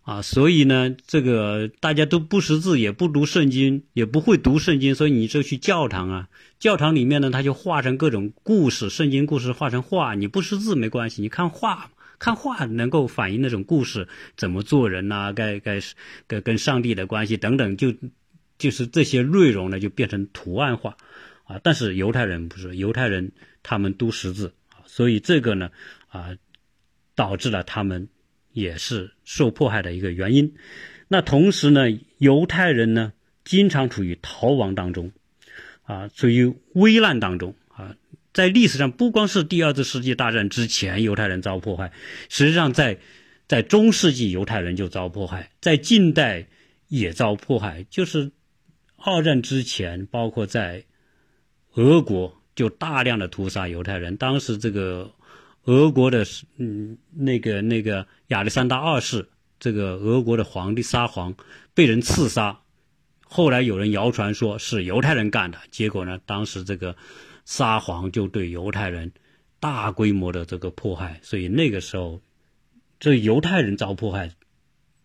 [0.03, 6.29] 啊，所以呢，这个大家都不识字，也不读圣经，也不会读圣经，所以你就去教堂啊。
[6.59, 10.15] 教堂里面呢，他就画成各种故事，圣经故事画成画。
[10.15, 15.81] 你不识字没关系，你看画，看画能够反映那种故事，怎么做人呐，该该
[16.25, 17.93] 跟跟上帝的关系等等，就
[18.57, 20.95] 就是这些内容呢，就变成图案化
[21.47, 21.59] 啊。
[21.63, 23.31] 但是犹太人不是，犹太人
[23.63, 25.71] 他们都识字啊，所以这个呢，
[26.09, 26.35] 啊，
[27.15, 28.07] 导致了他们。
[28.53, 30.55] 也是受迫害的一个原因。
[31.09, 31.83] 那同时呢，
[32.17, 33.13] 犹太人呢，
[33.45, 35.11] 经常处于逃亡当中，
[35.83, 37.95] 啊，处于危难当中啊。
[38.33, 41.91] 在历史上，不光是第二次世界大战之前犹太人遭迫害，
[42.29, 42.97] 实际上在
[43.47, 46.47] 在中世纪犹太人就遭迫害，在近代
[46.87, 47.85] 也遭迫害。
[47.91, 48.31] 就是
[48.95, 50.83] 二战之前，包括在
[51.77, 54.17] 俄国就大量的屠杀犹太人。
[54.17, 55.11] 当时这个
[55.65, 56.25] 俄国的
[56.57, 61.35] 嗯那个那个亚历山大二世，这个俄国的皇帝沙皇
[61.73, 62.59] 被人刺杀。
[63.29, 66.95] 后来有人谣传说是犹太人干的，结果呢，当时这个
[67.45, 69.11] 沙皇就对犹太人
[69.59, 72.21] 大规模的这个迫害，所以那个时候
[72.99, 74.31] 这犹太人遭迫害，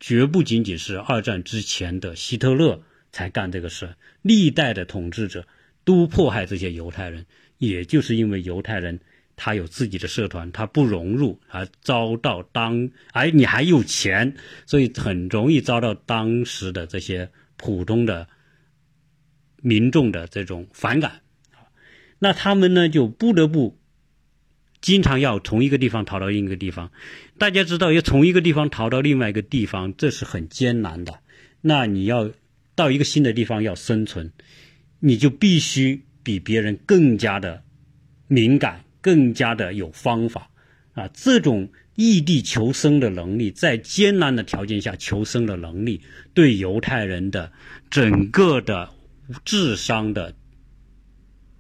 [0.01, 2.81] 绝不仅仅是二战之前的希特勒
[3.11, 5.47] 才干这个事，历代的统治者
[5.85, 7.25] 都迫害这些犹太人，
[7.59, 8.99] 也就是因为犹太人
[9.37, 14.35] 他有自己的社团，他不融入，而遭到当哎你还有钱，
[14.67, 17.31] 所以很容易遭到当时的这些。
[17.59, 18.27] 普通的
[19.59, 21.21] 民众的这种反感，
[22.19, 23.79] 那他们呢就不得不
[24.81, 26.91] 经常要从一个地方逃到另一个地方。
[27.39, 31.21] 大家知道，要从一个地方逃到另外一个地方，这是很艰难的。
[31.61, 32.33] 那你要
[32.75, 34.33] 到一个新的地方要生存，
[35.05, 37.63] 你就必须比别人更加的
[38.29, 40.51] 敏感，更加的有方法
[40.95, 41.09] 啊！
[41.09, 41.69] 这种。
[41.95, 46.01] 异地求生的能力，在艰难的条件下求生的能力，
[46.33, 47.53] 对犹太人的
[47.91, 48.89] 整个的
[49.45, 50.35] 智商的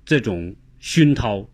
[0.06, 1.50] 这种熏陶，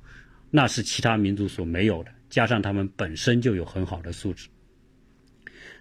[0.52, 2.12] 那是其他民族所没有的。
[2.30, 4.46] 加上他们本身就有很好的素质。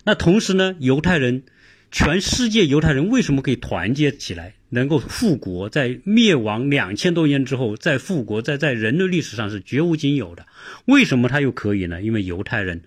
[0.04, 1.44] 那同时呢，犹太人，
[1.92, 4.56] 全世界犹太人为什么可以团结起来？
[4.70, 10.46] 能够复国，在灭亡两千多年之后再复国，在在人类历史上是绝无仅有的。
[10.86, 12.02] 为什么他又可以呢？
[12.02, 12.82] 因为犹太人，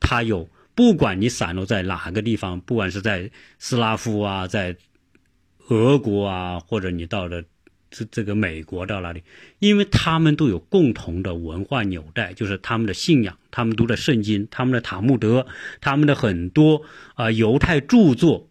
[0.00, 4.76] 他有不管你散落在哪个地方，不管是在斯拉夫啊，在
[5.68, 7.42] 俄国啊，或者你到了
[7.90, 9.22] 这这个美国到哪里，
[9.58, 15.46] 因为他们都有共同的文化纽带，就是他们的信仰，他们读的圣经，他们的塔木德，
[15.82, 16.82] 他们的很多
[17.14, 18.48] 啊犹太著作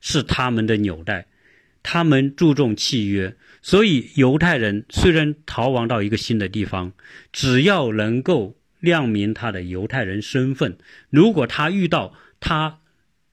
[0.00, 1.26] 是他们的纽带。
[1.82, 6.92] 他们注重契约，所以犹太人虽然逃亡到一个新的地方，
[7.32, 10.78] 只要能够亮明他的犹太人身份，
[11.10, 12.80] 如果他遇到他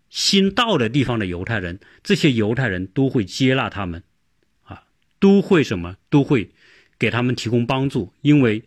[0.10, 4.04] 新到的地方的犹太人，这些犹太人都会接纳他们，
[4.64, 4.84] 啊，
[5.20, 5.98] 都会什么？
[6.10, 6.52] 都会
[6.98, 8.64] 给他们提供帮助，因为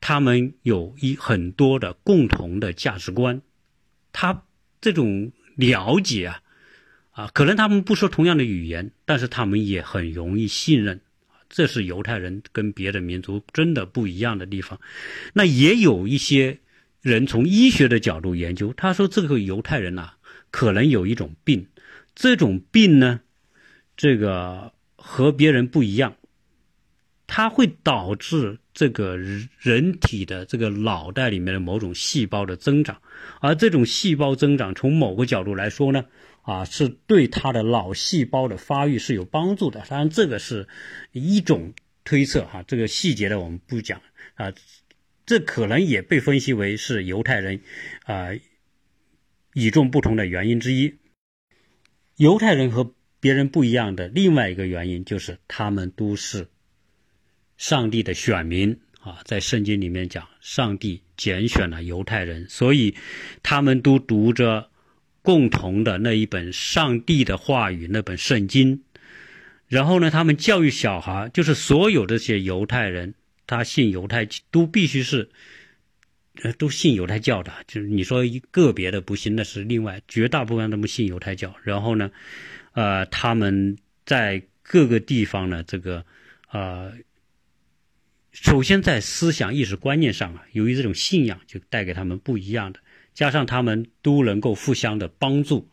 [0.00, 3.42] 他们有一很多的共同的价值观，
[4.12, 4.44] 他
[4.80, 6.42] 这种了解啊。
[7.16, 11.00] 啊，可能他们不说同样的语言，但是他们也很容易信任，
[11.48, 14.78] 这是犹太人跟别的民族真的不一样的地方。
[15.32, 16.58] 那也有一些
[17.00, 20.10] 人从医学的角度研究，他说这个犹太人呐，
[20.50, 21.66] 可能有一种病，
[22.14, 23.20] 这种病呢，
[23.96, 26.14] 这个和别人不一样，
[27.26, 33.00] 它会导致这个人体的这个脑袋里面的某种细胞的增长，
[33.40, 36.04] 而这种细胞增长从某个角度来说呢。
[36.46, 39.84] 啊，是对他的脑细胞的发育是有帮助的。
[39.88, 40.68] 当然，这个是
[41.10, 44.00] 一种推测哈，这个细节的我们不讲
[44.36, 44.52] 啊。
[45.26, 47.60] 这可能也被分析为是犹太人
[48.04, 48.28] 啊
[49.54, 50.94] 与众不同的原因之一。
[52.14, 56.46] 犹太人和别人不一样的另外一个原因就是他们都是
[57.56, 62.94] 上帝的选民啊，在圣经里面讲，上帝拣选了犹太人，所以
[63.42, 64.70] 他们都读着。
[65.26, 68.82] 共同的那一本上帝的话语，那本圣经，
[69.66, 73.12] 然后呢，他们教育小孩，就是所有这些犹太人，
[73.44, 75.28] 他信犹太都必须是，
[76.42, 77.52] 呃，都信犹太教的。
[77.66, 81.56] 就是你说一个别的不信，那是另外，绝大部分他们信犹太教。
[81.64, 82.12] 然后呢，
[82.74, 86.04] 呃，他们在各个地方呢，这个，
[86.52, 86.92] 呃，
[88.30, 92.78] 首先在思想意识观念上啊，由于这种信仰，就带给他们不一样的。
[93.16, 95.66] 加上他们都能够互相的帮助，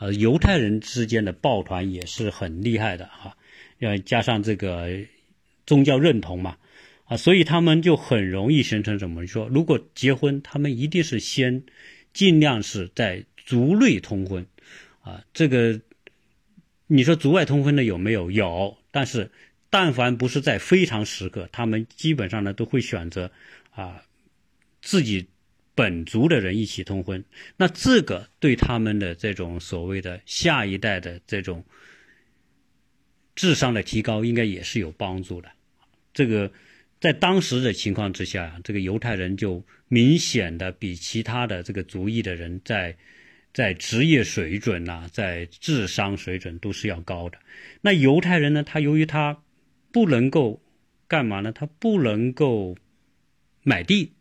[0.00, 3.36] 呃，犹太人之间的抱团也是很厉害的哈，
[3.78, 4.90] 要加上这个
[5.64, 6.58] 宗教认同嘛，
[7.04, 9.46] 啊，所以他们就很容易形成怎么说？
[9.48, 11.62] 如果结婚，他们一定是先
[12.12, 14.44] 尽量是在族内通婚，
[15.02, 15.80] 啊，这个
[16.88, 18.28] 你说族外通婚的有没有？
[18.32, 19.30] 有，但是
[19.70, 23.30] 但凡不是在非常时刻，他们基本上呢都会选择
[23.70, 24.02] 啊
[24.82, 25.28] 自己。
[25.78, 27.24] 本族的人一起通婚，
[27.56, 31.64] 那这个对他们的这种所谓的下一代的这种
[33.36, 35.48] 智商的提高，应该也是有帮助的。
[36.12, 36.50] 这个
[36.98, 42.96] 在当时的情况之下，这个犹太人就明显的比其他的这个族裔的人在
[43.54, 47.38] 在职业水准呐、在智商水准都是要高的。
[47.82, 49.40] 那犹太人呢，他由于他
[49.92, 50.60] 不能够
[51.06, 51.52] 干嘛呢？
[51.52, 52.76] 他不能够
[53.62, 54.14] 买地，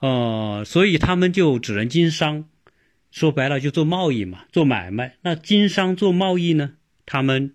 [0.00, 2.48] 呃，所以他们就只能经商。
[3.10, 5.14] 说白了，就做贸易嘛，做买卖。
[5.22, 6.72] 那经商做贸易呢，
[7.06, 7.54] 他们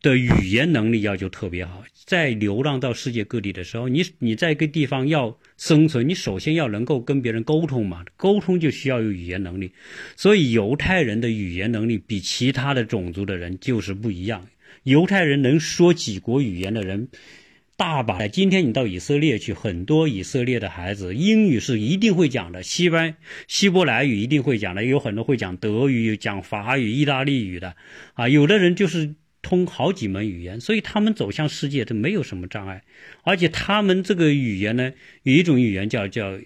[0.00, 1.84] 的语言能力要求特别好。
[2.06, 9.72] 在流浪到世界各地的时候，你你在一个地方要生存，你首先要能够跟别人沟通嘛，沟通就需要有语言能力。
[10.16, 14.48] 所以犹太人的语言能力比其他的种族的人就是不一样。
[14.84, 17.08] 犹太人能说几国语言的人。
[17.82, 18.28] 大把的。
[18.28, 23.16] 今天你到以色列去，很多以色列的孩子英语是一定会讲的，西班
[23.48, 27.74] 希伯来语一定会讲的，有很多会讲德语、讲法语、意大利语的，
[28.14, 32.82] 啊，有的人就是通好几门语言，所以他们走向世界都没有什么障碍。
[33.24, 34.92] 而且他们这个语言呢，
[35.24, 36.38] 有一种语言叫叫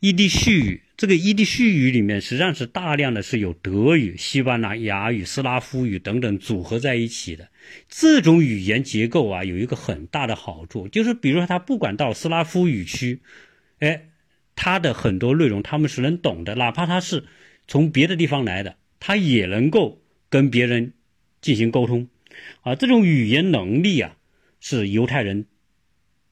[0.00, 0.82] 伊地叙语。
[0.96, 7.48] 这个伊地叙语里面实际上是大量的是有德语、西班牙语、斯拉夫语等等组合在一起的。
[7.88, 13.20] 这种语言结构啊，有一个很大的好处，就是比如说他不管到斯拉夫语区，
[13.78, 14.08] 哎，
[14.56, 17.24] 他的很多内容他们是能懂的，哪怕他是
[17.66, 20.92] 从别的地方来的，他也能够跟别人
[21.40, 22.08] 进行沟通。
[22.62, 24.16] 啊，这种语言能力啊，
[24.60, 25.46] 是犹太人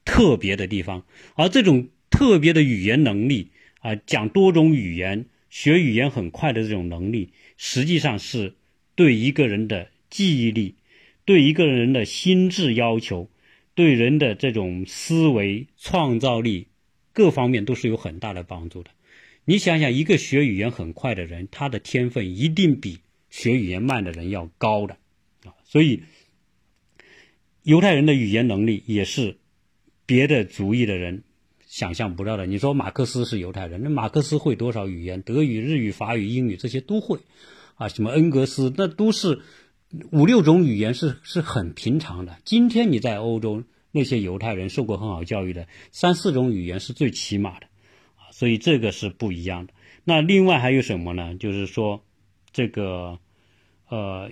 [0.05, 1.05] 特别的地方。
[1.35, 8.55] 而这种特别的语言能力啊，讲多种语言、学语言很快的这种能力，实际上是
[8.95, 10.75] 对一个人的记忆力。
[11.25, 13.29] 对一个人的心智要求，
[13.75, 16.65] 对人的这种思维创造力
[17.13, 18.89] 各方面都是有很大的帮助的。
[19.45, 22.97] 你想想，一个学语言很快的人，他的天分一定比
[23.29, 24.97] 学语言慢的人要高的
[25.43, 25.53] 啊！
[25.63, 26.01] 所以，
[27.61, 29.37] 犹太人的语言能力也是
[30.07, 31.21] 别的族裔的人
[31.69, 32.45] 想象不到的。
[32.45, 35.21] 你说马克思是犹太人，那马克思会多少语言？
[35.21, 37.19] 德语、日语、法语、英语这些都会
[37.75, 37.87] 啊！
[37.87, 39.39] 什么恩格斯，那都是。
[40.11, 42.37] 五六种语言是是很平常的。
[42.45, 47.65] 今天你在欧洲，那些犹太人受过很好教育的，三四种语言是最起码的，
[48.15, 49.73] 啊，所以这个是不一样的。
[50.03, 51.33] 那另外还有什么呢？
[51.33, 52.03] 就是说，
[52.51, 53.17] 这个，
[53.87, 54.29] 呃，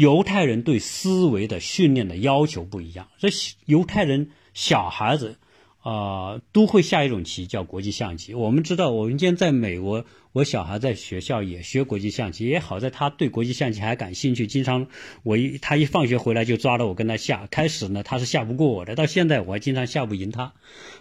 [0.00, 3.08] 犹太人对思维的训练的要求不一样。
[3.18, 3.28] 这
[3.66, 5.36] 犹太人小孩子。
[5.82, 8.34] 啊，都会下一种棋，叫国际象棋。
[8.34, 14.46] 我们知道，我们今天在美国，我小孩在学校也学国际象棋，也好在他对国际象棋还感兴趣。
[14.46, 14.88] 经常
[15.22, 17.48] 我一他一放学回来就抓着我跟他下。
[17.50, 20.52] 开始呢，他是下不过我的，到现在我还经常下不赢他。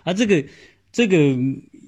[0.05, 0.45] 而这个
[0.93, 1.35] 这个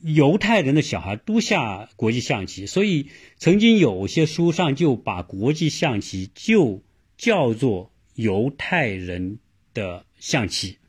[0.03, 3.07] 犹太人的小孩都下国际象棋，所以
[3.37, 6.83] 曾经有些书上就把国际象棋就
[7.21, 9.37] 叫做犹太人
[9.75, 10.79] 的象棋。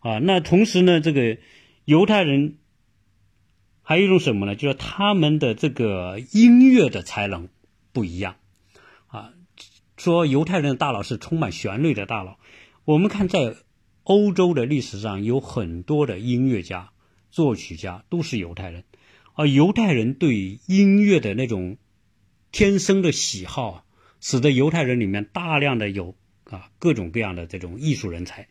[0.00, 1.36] 啊，那同时呢，这个
[1.84, 2.56] 犹太人
[3.82, 4.56] 还有一种什么呢？
[4.56, 7.50] 就是他们的这个音乐的才能
[7.92, 8.36] 不一样。
[9.08, 9.34] 啊，
[9.98, 12.38] 说犹太人的大脑是充满旋律的大脑。
[12.86, 13.54] 我们看在
[14.04, 16.90] 欧洲的历史上，有很多的音乐家、
[17.30, 18.84] 作曲家都是犹太人。
[19.34, 21.76] 而犹太人对音乐的那种
[22.50, 23.84] 天生的喜好，
[24.28, 26.16] 使得犹太人里面大量的有
[26.50, 28.48] 啊各种各样的这种艺术人才。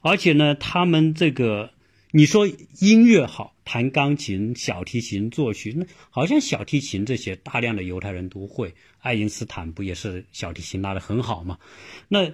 [0.00, 1.70] 而且呢，他们这个
[2.10, 2.48] 你说
[2.80, 8.74] 音乐好，弹钢琴、小提琴、作曲，那好像小提琴这些大量的犹太人都会。
[8.98, 11.60] 爱因斯坦不也是小提琴拉的很好吗？
[12.08, 12.32] 那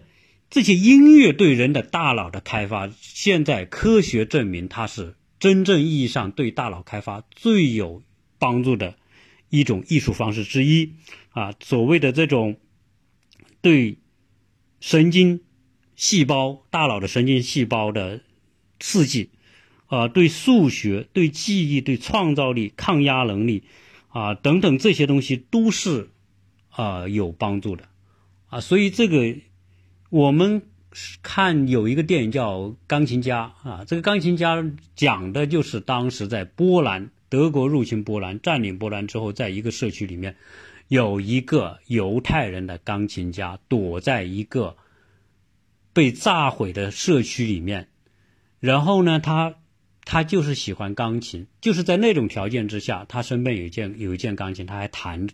[0.48, 8.02] 这些音乐对人的大脑的开发，现在科学证明它是真正意义上对大脑开发最有
[8.38, 8.96] 帮助的
[9.50, 10.94] 一种艺术方式之一
[11.32, 11.52] 啊。
[11.60, 12.56] 所谓的这种
[13.60, 13.98] 对
[14.80, 15.40] 神经。
[16.00, 18.20] 细胞大脑的神经细胞的
[18.78, 19.30] 刺激，
[19.86, 23.64] 啊，对数学、对记忆、对创造力、抗压能力，
[24.10, 26.10] 啊，等等这些东西都是
[26.70, 27.88] 啊有帮助的，
[28.46, 29.38] 啊，所以这个
[30.08, 30.62] 我们
[31.20, 40.36] 看有一个电影叫《钢琴家》啊，这个钢琴家讲的就是当时在波兰，德国入侵波兰、占领波兰之后，在一个社区里面
[40.88, 44.76] 有一个犹太人的钢琴家躲在一个。
[45.94, 47.88] 被炸毁的社区里面，
[48.60, 49.56] 然后呢，他
[50.04, 55.26] 他就是喜欢钢琴，就是在那种条件之下，他身边有一件有一件钢琴，他还弹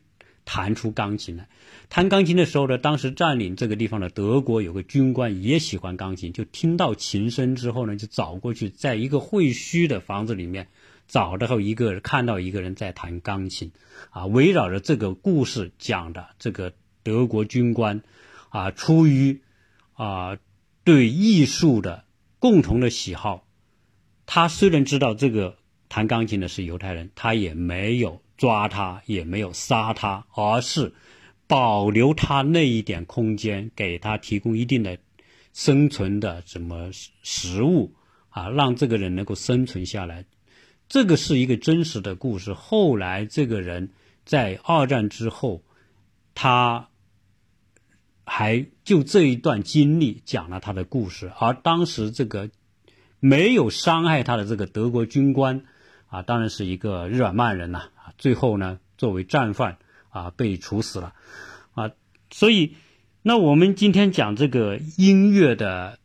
[0.46, 1.46] 弹出钢琴来。
[1.90, 10.68] 弹钢琴的时候呢，当时占领这个地方的德国有个军官也喜欢钢琴，就听到琴声之后呢，就找过去，在一个废墟的房子里面
[11.06, 13.72] 找到一个看到一个人在弹钢琴，
[14.10, 18.02] 啊，围绕着这个故事讲的这个德国军官，
[18.50, 19.40] 啊，出于
[19.94, 20.36] 啊。
[20.86, 22.04] 对艺术的
[22.38, 23.46] 共同的喜好，
[24.26, 25.56] 他虽然知道这个
[25.88, 30.92] 弹钢琴的是犹太人，他也没有抓他，也没有杀他，而是
[31.46, 34.98] 保留他那一点空间，给他提供一定的
[35.54, 36.90] 生存的什么
[37.22, 37.94] 食物
[38.28, 40.26] 啊，让这个人能够生存下来。
[40.94, 42.52] 这个是一个真实的故事。
[42.52, 43.90] 后来这个人
[44.24, 45.64] 在二战之后，
[46.36, 46.88] 他
[48.24, 52.48] 还就这一段经历讲了他的故事，而当时这个
[53.18, 55.64] 没有伤害他的这个德国军官。
[56.06, 57.88] 啊，当然是一个日耳曼人呐！
[58.16, 59.78] 最后呢，作为战犯
[60.10, 61.12] 啊，被处死了，
[61.72, 61.90] 啊，
[62.30, 62.76] 所以，
[63.20, 65.98] 那我们今天讲这个音乐的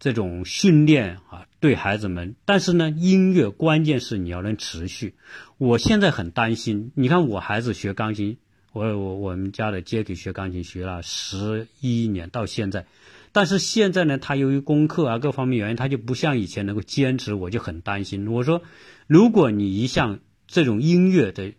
[0.00, 5.14] 这种训练啊，对孩子们，但是呢，音乐关键是你要能持续。
[5.58, 8.38] 我现在很担心，你看我孩子学钢琴，
[8.72, 12.86] 我我我们家的杰克学钢琴学了十一年，到现在。
[13.32, 18.26] 但是现在呢，他由于功课啊各方面原因，他就不像以前能够坚持，我就很担心。
[18.32, 18.62] 我说，
[19.06, 21.52] 如果你一项这种音乐的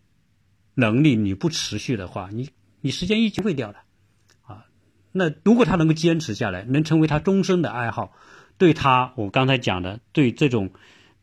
[0.73, 2.49] 能力你不持续的话，你
[2.81, 3.77] 你时间一就会掉的，
[5.11, 8.13] 那如果他能够坚持下来，能成为他终身的爱好，
[8.57, 10.71] 对他我刚才讲的，对这种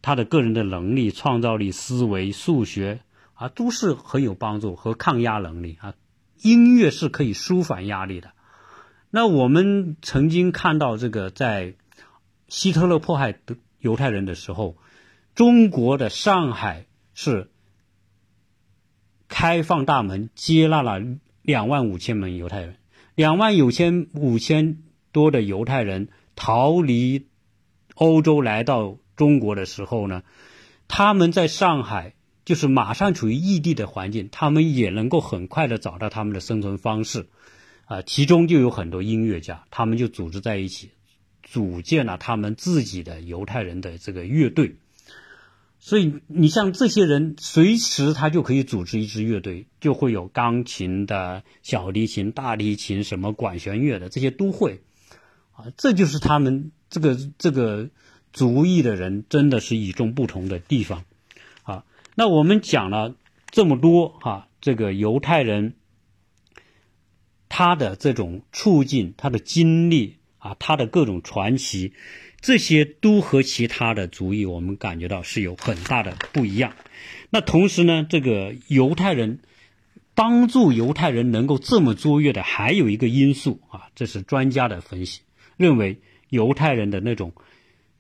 [0.03, 3.01] 他的个人的能力、创造力、思维、数学
[3.34, 5.95] 啊，都是很有帮助和抗压能力啊。
[6.43, 8.32] 音乐是可以舒缓压力的。
[9.11, 11.74] 那我们曾经看到这个，在
[12.47, 13.39] 希特勒迫害
[13.80, 14.76] 犹太人的时候，
[15.34, 17.51] 中国的上海是
[19.28, 21.01] 开放大门接纳了
[21.43, 22.76] 两万五千名犹太人，
[23.18, 24.78] 两万有千五千
[25.10, 26.06] 多的犹太人
[26.36, 27.26] 逃离
[27.96, 30.22] 欧洲来到中国的时候呢，
[30.86, 32.14] 他们在上海
[32.44, 37.26] 就是马上处于异地的环境，他们也能够很快的找到他们的生存方式。
[37.86, 40.90] 啊，其中就有很多音乐家，他们就组织在一起，
[41.42, 44.76] 组建了他们自己的犹太人的这个乐队。
[45.78, 54.82] 所以，你像这些人，随时他就可以组织一支乐队，就会有钢琴的、小提琴、大提琴、什么管弦乐的，这些都会。
[55.52, 57.88] 啊，这就是他们这个这个
[58.32, 61.04] 族裔的人真的是与众不同的地方。
[61.62, 63.14] 啊，那我们讲了
[63.50, 65.74] 这么多哈，这个犹太人。
[67.50, 71.94] 他的这种处境，他的经历啊，他的各种传奇，
[72.41, 76.74] 这些都和其他的族裔我们感觉到是有很大的不一样。
[77.30, 79.41] 那同时呢，这个犹太人
[80.14, 85.20] 帮助犹太人能够这么卓越的，还有一个因素啊，这是专家的分析，
[85.57, 87.32] 认为犹太人的那种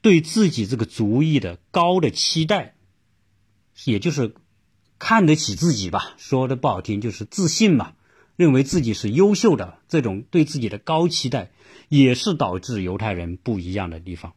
[0.02, 2.74] 对自己这个族裔的高的期待，
[3.84, 4.34] 也就是
[4.98, 7.94] 看得起自己吧，说的不好听就是自信嘛。
[8.36, 11.50] 认为自己是优秀的，这种对自己的高期待，
[11.88, 14.34] 也是导致犹太人不一样的地方。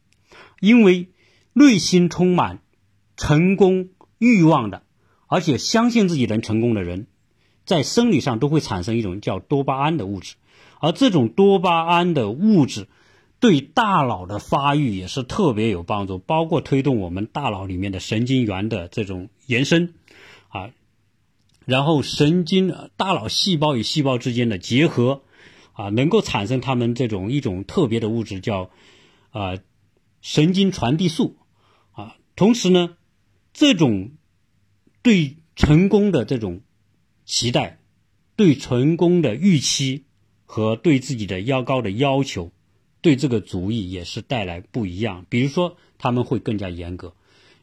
[0.59, 1.09] 因为
[1.53, 2.59] 内心充满
[3.17, 4.83] 成功欲望的，
[5.27, 7.07] 而且相信自己能成功的人，
[7.65, 10.35] 在生理上都会产生一种叫多巴胺的物质，
[10.79, 12.87] 而这种多巴胺的物质
[13.39, 19.93] 对大脑的发育也是特别有帮助，包括推动我们大脑里面的神经元的这种延伸，
[20.49, 20.69] 啊。
[21.65, 25.21] 然后神经大脑细胞与细胞之间的结合，
[25.81, 28.69] 啊，能够产生他们这种一种特别的物质，叫
[29.31, 29.57] 啊
[30.21, 31.37] 神经传递素，
[31.93, 32.97] 啊，同时呢，
[33.51, 34.11] 这种
[35.01, 36.61] 对成功的这种
[37.25, 37.79] 期待，
[38.35, 40.05] 对成功的预期
[40.45, 42.51] 和对自己的要高的要求，
[43.01, 45.25] 对这个主意也是带来不一样。
[45.29, 47.15] 比如说，他们会更加严格。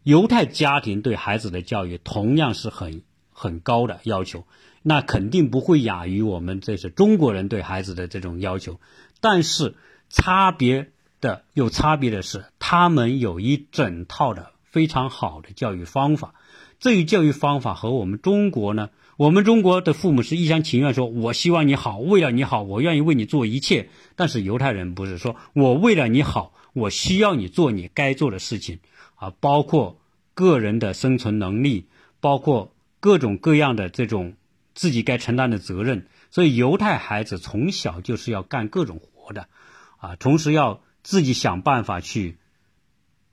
[0.02, 3.02] 犹太家庭对孩子的教育同样是很。
[3.40, 4.48] 很高的要求，
[4.82, 8.80] 那肯定不会亚于我们这是中国人对孩子的这种要求。
[9.20, 9.74] 但是
[10.08, 16.34] 差别的有差别的是，他们有一整套的非常好的教育方法。
[16.78, 23.90] 这一教育方法和我们中国呢，我们中国的父母是一厢情愿说，我希望你好，为了你好，我愿意为你做一切。
[24.16, 28.78] 但是犹太人不是说我为了你好，我需要你做你该做的事情
[29.16, 29.98] 啊，包括
[30.34, 31.86] 个人的生存能力，
[32.20, 32.72] 包括。
[33.00, 34.32] 各种各样的这种
[34.78, 39.48] 自己该承担的责任，所以犹太孩子从小就是要干各种活的，
[39.96, 42.38] 啊，同时要自己想办法去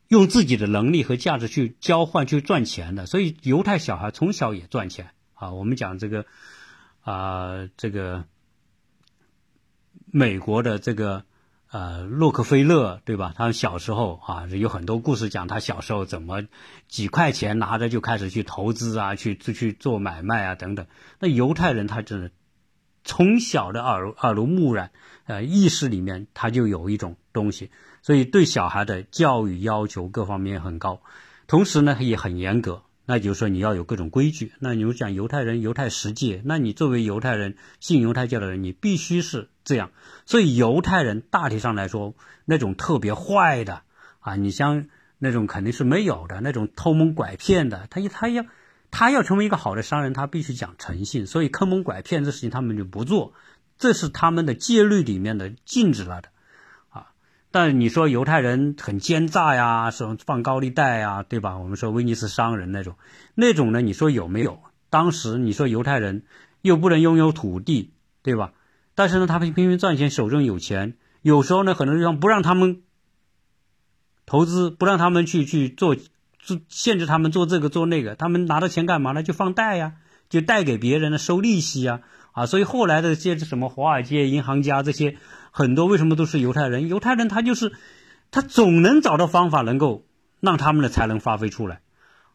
[0.07, 3.05] 用自己的能力和价值去交换去赚钱的。
[3.05, 5.51] 所以犹太小孩从小也赚钱啊。
[5.51, 6.25] 我们讲这个
[7.01, 8.25] 啊，这个
[10.07, 11.25] 美国的这个。
[11.71, 13.33] 呃，洛克菲勒对吧？
[13.35, 16.43] 他小时候啊，有很多故事讲他小时候怎么
[16.87, 20.85] 几块钱拿着就开始去投资啊，去去去做买卖啊等等。
[21.19, 22.31] 那犹太人他真的
[23.03, 24.91] 从小的耳耳濡目染，
[25.25, 31.01] 呃，意识里面他就有一种东西，所以对小孩的教育要求各方面很高，
[31.45, 32.83] 同时呢也很严格。
[33.05, 34.51] 那就是说你要有各种规矩。
[34.59, 39.91] 那你就讲犹太人犹太十诫，那你作为犹太人信犹太教的人，你必须是这样。
[40.25, 43.83] 所以犹太人大体上来说，那种特别坏的
[44.19, 44.87] 啊，你像
[45.19, 48.45] 那种肯定是没有的，那种偷蒙拐骗的，他一他要
[48.91, 51.27] 他要成为一个好的商人，他必须讲诚信。
[51.27, 53.33] 所以坑蒙拐骗这事情他们就不做，
[53.77, 56.29] 这是他们的戒律里面的禁止了的。
[57.55, 61.57] 但你说犹太人很奸诈呀，什么放高利贷呀，对吧？
[61.57, 62.97] 我们说威尼斯商人那种，
[63.33, 63.79] 那种呢？
[63.79, 64.59] 你说有没有？
[64.89, 66.25] 当时你说犹太人
[66.61, 67.93] 又不能拥有土地，
[68.23, 68.51] 对吧？
[68.93, 72.81] 但是呢，他们拼命赚钱，手中有钱，有时候呢，很多地方不让他们
[74.25, 75.95] 投资，不让他们去去做，
[76.37, 79.23] 做限制他们做这个做那个，他们拿到钱干嘛呢？
[79.23, 79.93] 就放贷呀，
[80.27, 82.01] 就贷给别人呢，收利息呀，
[82.33, 85.15] 啊，所以后来的这些什么华尔街银行家这些。
[85.57, 86.89] 很多为什么都是犹太人？
[86.89, 87.71] 犹太人他就是，
[88.29, 90.05] 他总能找到方法，能够
[90.41, 91.79] 让他们的才能发挥出来，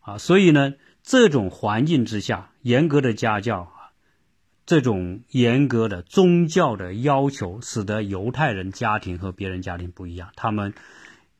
[0.00, 3.92] 啊，所以呢，这种环境之下，严格的家教啊，
[4.64, 10.72] 这种严格的宗教的要求，使得犹太人家庭和别人家庭不一样，他们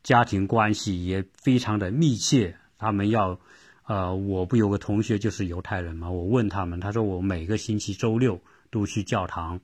[0.03, 2.59] 家庭关系也非常的密切。
[2.77, 3.41] 他们要，
[3.87, 8.39] 呃，我不有个同学就是犹太人嘛，我问他们，他说我每个星期周六
[8.71, 9.61] 都去教堂。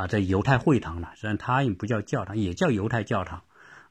[0.00, 3.42] 啊，在犹太会堂呢，虽然它也不叫教堂，也叫犹太教堂，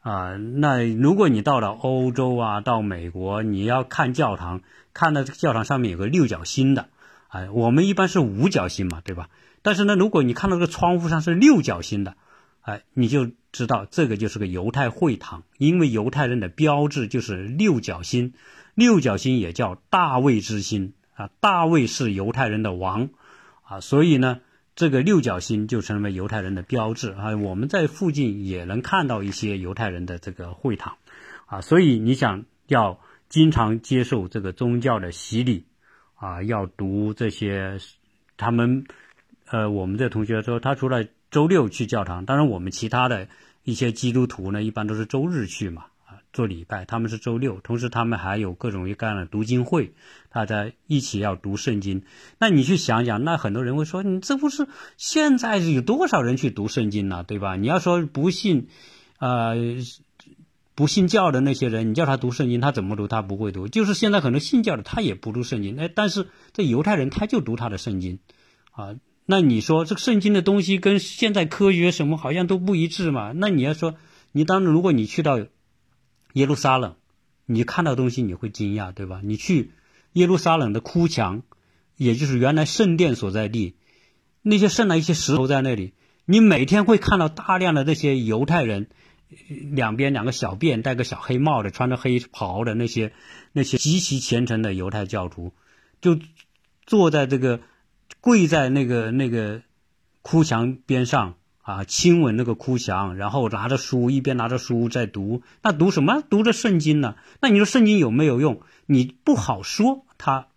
[0.01, 6.89] 啊，那如果你到了欧洲啊，到美国，你要看教堂，看到这个教堂上面有个六角星的，
[7.27, 9.29] 哎，我们一般是五角星嘛，对吧？
[9.61, 12.15] 但是呢，如果你看到这个窗户上是六角星的，
[12.61, 18.33] 哎，你就知道这个就是个犹太会堂，因为犹太人的标志就是六角星，
[18.73, 23.09] 六角星也叫大卫之星啊，大卫是犹太人的王
[23.61, 24.39] 啊，所以呢。
[24.79, 27.35] 这个六角星就成为犹太人的标志啊！
[27.35, 30.95] 我们在附近也能看到一些犹太人的这个会堂，
[31.47, 35.65] 啊，所以你想要经常接受这个宗教的洗礼，
[36.15, 37.77] 啊，要读这些，
[38.37, 38.85] 他们，
[39.47, 43.27] 呃，我们这同学说他除了周六去教堂，当然我们其他的
[43.65, 45.87] 一些基督徒呢，一般都是周日去嘛。
[46.31, 49.93] 做礼拜，他们是周六，同时他们还有各种各样的读经会，
[50.31, 52.03] 大家一起要读圣经。
[52.37, 57.23] 那你去想想，那很多人会说，你这不是现在有多少人去读圣经呢？
[57.23, 57.55] 对吧？
[57.55, 58.67] 你要说不信，
[59.17, 59.55] 呃，
[60.75, 63.07] 不信教的那些人，你叫他读圣经，他怎么读？
[63.07, 63.67] 他不会读。
[63.67, 65.79] 就是现在很多信教的，他也不读圣经。
[65.79, 68.19] 哎，但是这犹太人他就读他的圣经，
[68.71, 73.31] 啊，那你说这个圣经的东西跟现在科学什么好像都不一致嘛？
[73.35, 73.95] 那你要说，
[74.31, 75.39] 你当如果你去到。
[76.33, 76.95] 耶路撒冷，
[77.45, 79.21] 你看到东西你会惊讶，对吧？
[79.23, 79.71] 你去
[80.13, 81.41] 耶路撒冷的哭墙，
[81.97, 83.75] 也就是原来圣殿所在地，
[84.43, 85.93] 那些剩了一些石头在那里，
[86.25, 88.87] 你每天会看到大量的那些犹太人，
[89.71, 93.11] 两边两个小辫，戴个小黑帽的，穿着黑袍的那些
[93.53, 95.53] 那些极其虔诚的犹太教徒，
[95.99, 96.19] 就
[96.85, 97.61] 坐在这个
[98.21, 99.63] 跪在那个那个
[100.21, 101.35] 哭墙边上。
[101.69, 105.43] 啊，亲吻那个哭墙，然后拿着书，一边拿着书在读。
[105.61, 106.23] 那读什么？
[106.27, 107.15] 读着圣经呢？
[107.41, 108.63] 那你说圣经有没有用？
[108.87, 110.03] 你不好说。
[110.17, 110.47] 他，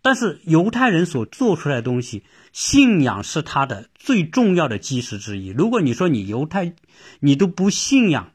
[0.00, 5.48] 但是犹太人所做出来的东西，信仰是他的最重要的基石之一。
[5.48, 6.74] 如果你说你犹太，
[7.20, 8.32] 你都不信仰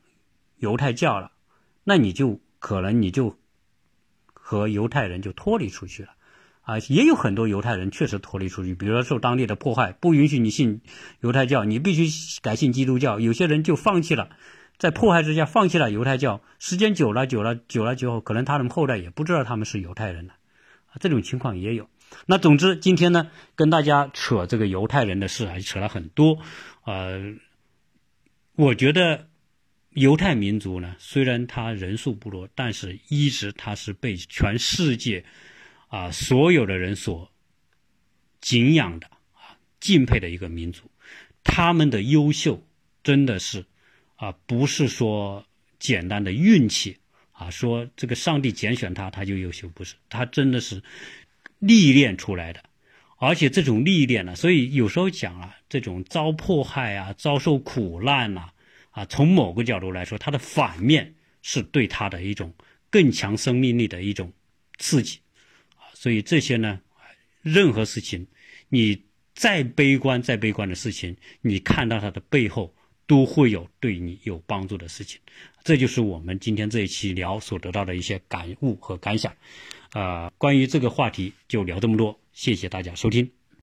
[0.58, 1.32] 犹太教了，
[1.84, 3.36] 那你就可能你就
[4.32, 6.10] 和犹太人就脱离出去了。
[6.62, 10.82] 啊，也有很多犹太人确实脱离出去，比如说受当地的迫害，不允许你信
[11.20, 12.08] 犹太教，你必须
[12.42, 13.20] 改信基督教。
[13.20, 14.30] 有些人就放弃了，
[14.78, 20.34] 在迫害之下放弃了犹太教，时间久了，久了，久了之后，可能他们后代也不知道他们是犹太人了。
[20.92, 21.90] 啊，这种情况也有。
[22.28, 26.38] 那总之，今天呢，跟大家扯这个犹太人的事，还扯了很多。
[26.86, 27.34] 呃，
[28.56, 29.30] 我觉得
[29.90, 35.26] 犹太民族呢，虽然他人数不多，但是一直他是被全世界。
[35.92, 37.30] 啊，所有的人所
[38.40, 40.90] 敬仰的啊、敬佩的一个民族，
[41.44, 42.66] 他们的优秀
[43.04, 43.66] 真的是
[44.16, 45.46] 啊，不是说
[45.80, 46.98] 简单的运气
[47.34, 50.82] 啊，说这个上帝拣选他他就优秀，不是，他真的是
[51.60, 52.64] 历练出来的，
[53.18, 58.52] 而且这种历练呢，所以有时候讲啊，这种遭迫害啊，遭受苦难呐，
[58.92, 62.54] 啊，从某个角度来说，它的反面是对他的一种
[62.90, 64.32] 更强生命力的一种
[64.78, 65.20] 刺激。
[66.02, 66.82] 所以这些呢，
[67.44, 68.26] 任何事情，
[68.70, 69.04] 你
[69.36, 72.74] 再悲观、再悲观的事情，你看到它的背后，
[73.06, 75.22] 都会有对你有帮助的事情。
[75.64, 79.32] 这就是我们今天这一期聊所得到的一些感悟和感想。
[79.92, 83.41] 啊，关于这个话题就聊这么多，谢谢大家收听。